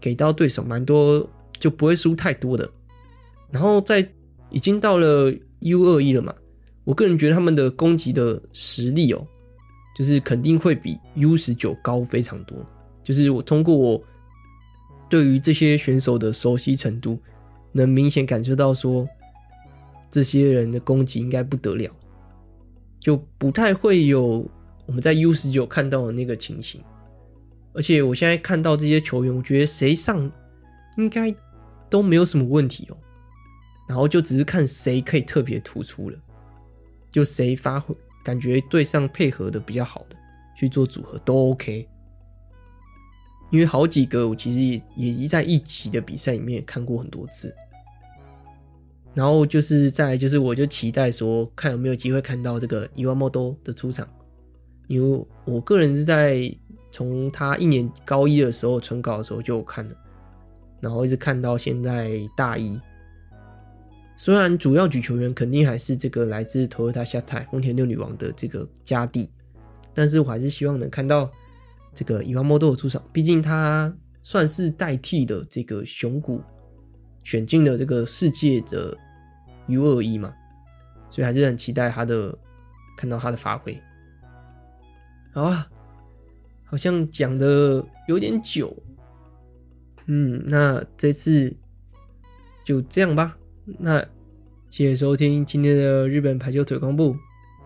[0.00, 1.28] 给到对手蛮多，
[1.58, 2.70] 就不会输太多的。
[3.50, 4.06] 然后在
[4.50, 6.34] 已经到了 U 二一了嘛，
[6.84, 9.26] 我个人觉得他们的攻击的实力哦，
[9.96, 12.58] 就是肯定会比 U 十九高非常多。
[13.02, 14.02] 就是我通过我
[15.08, 17.18] 对于这些选手的熟悉程度，
[17.72, 19.08] 能明显感受到说。
[20.12, 21.88] 这些人的攻击应该不得了，
[22.98, 24.44] 就不太会有
[24.84, 26.82] 我们在 U 十九看到的那个情形。
[27.72, 30.28] 而且我现在看到这些球员，我觉得谁上
[30.96, 31.32] 应该
[31.88, 32.98] 都没有什么问题哦。
[33.90, 36.16] 然后就只是看谁可以特别突出了，
[37.10, 37.92] 就谁发挥
[38.24, 40.16] 感觉对上配合的比较好的
[40.56, 41.88] 去做组合都 OK。
[43.50, 47.52] 因为好几个我其实也也在一级的比赛里面看过很多次。
[49.12, 54.08] 然后就是在就是，我就期待说，看有没有机会看到这个伊万莫多的出场，
[54.86, 56.48] 因为我个人是在
[56.92, 59.96] 从他一年高一的时候春高的时候就看了，
[60.78, 62.80] 然后一直看到现在大一。
[64.22, 69.30] 虽然主要举球员肯定还是这个来自 Toyota Shatai 丰田六女王的这个家地，
[69.94, 71.32] 但是我还是希望能看到
[71.94, 73.90] 这个伊万莫多的出场，毕竟他
[74.22, 76.42] 算是代替的这个熊谷。
[77.24, 78.94] 选进了这个世界的
[79.68, 80.34] U21 嘛，
[81.08, 82.38] 所以还是很期待他的
[82.98, 83.82] 看到他的发挥。
[85.32, 85.66] 好啊，
[86.66, 88.76] 好像讲的有点久，
[90.04, 91.56] 嗯，那这次
[92.62, 93.38] 就这样吧。
[93.78, 94.00] 那
[94.70, 97.16] 谢谢收听今天的日本排球腿工部，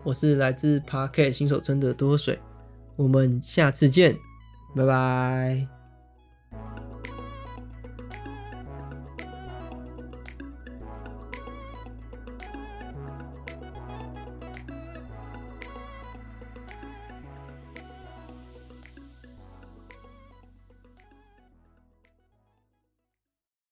[0.03, 2.39] 我是来自 Parket 新手村的多水，
[2.95, 4.15] 我们下次见，
[4.75, 5.74] 拜拜。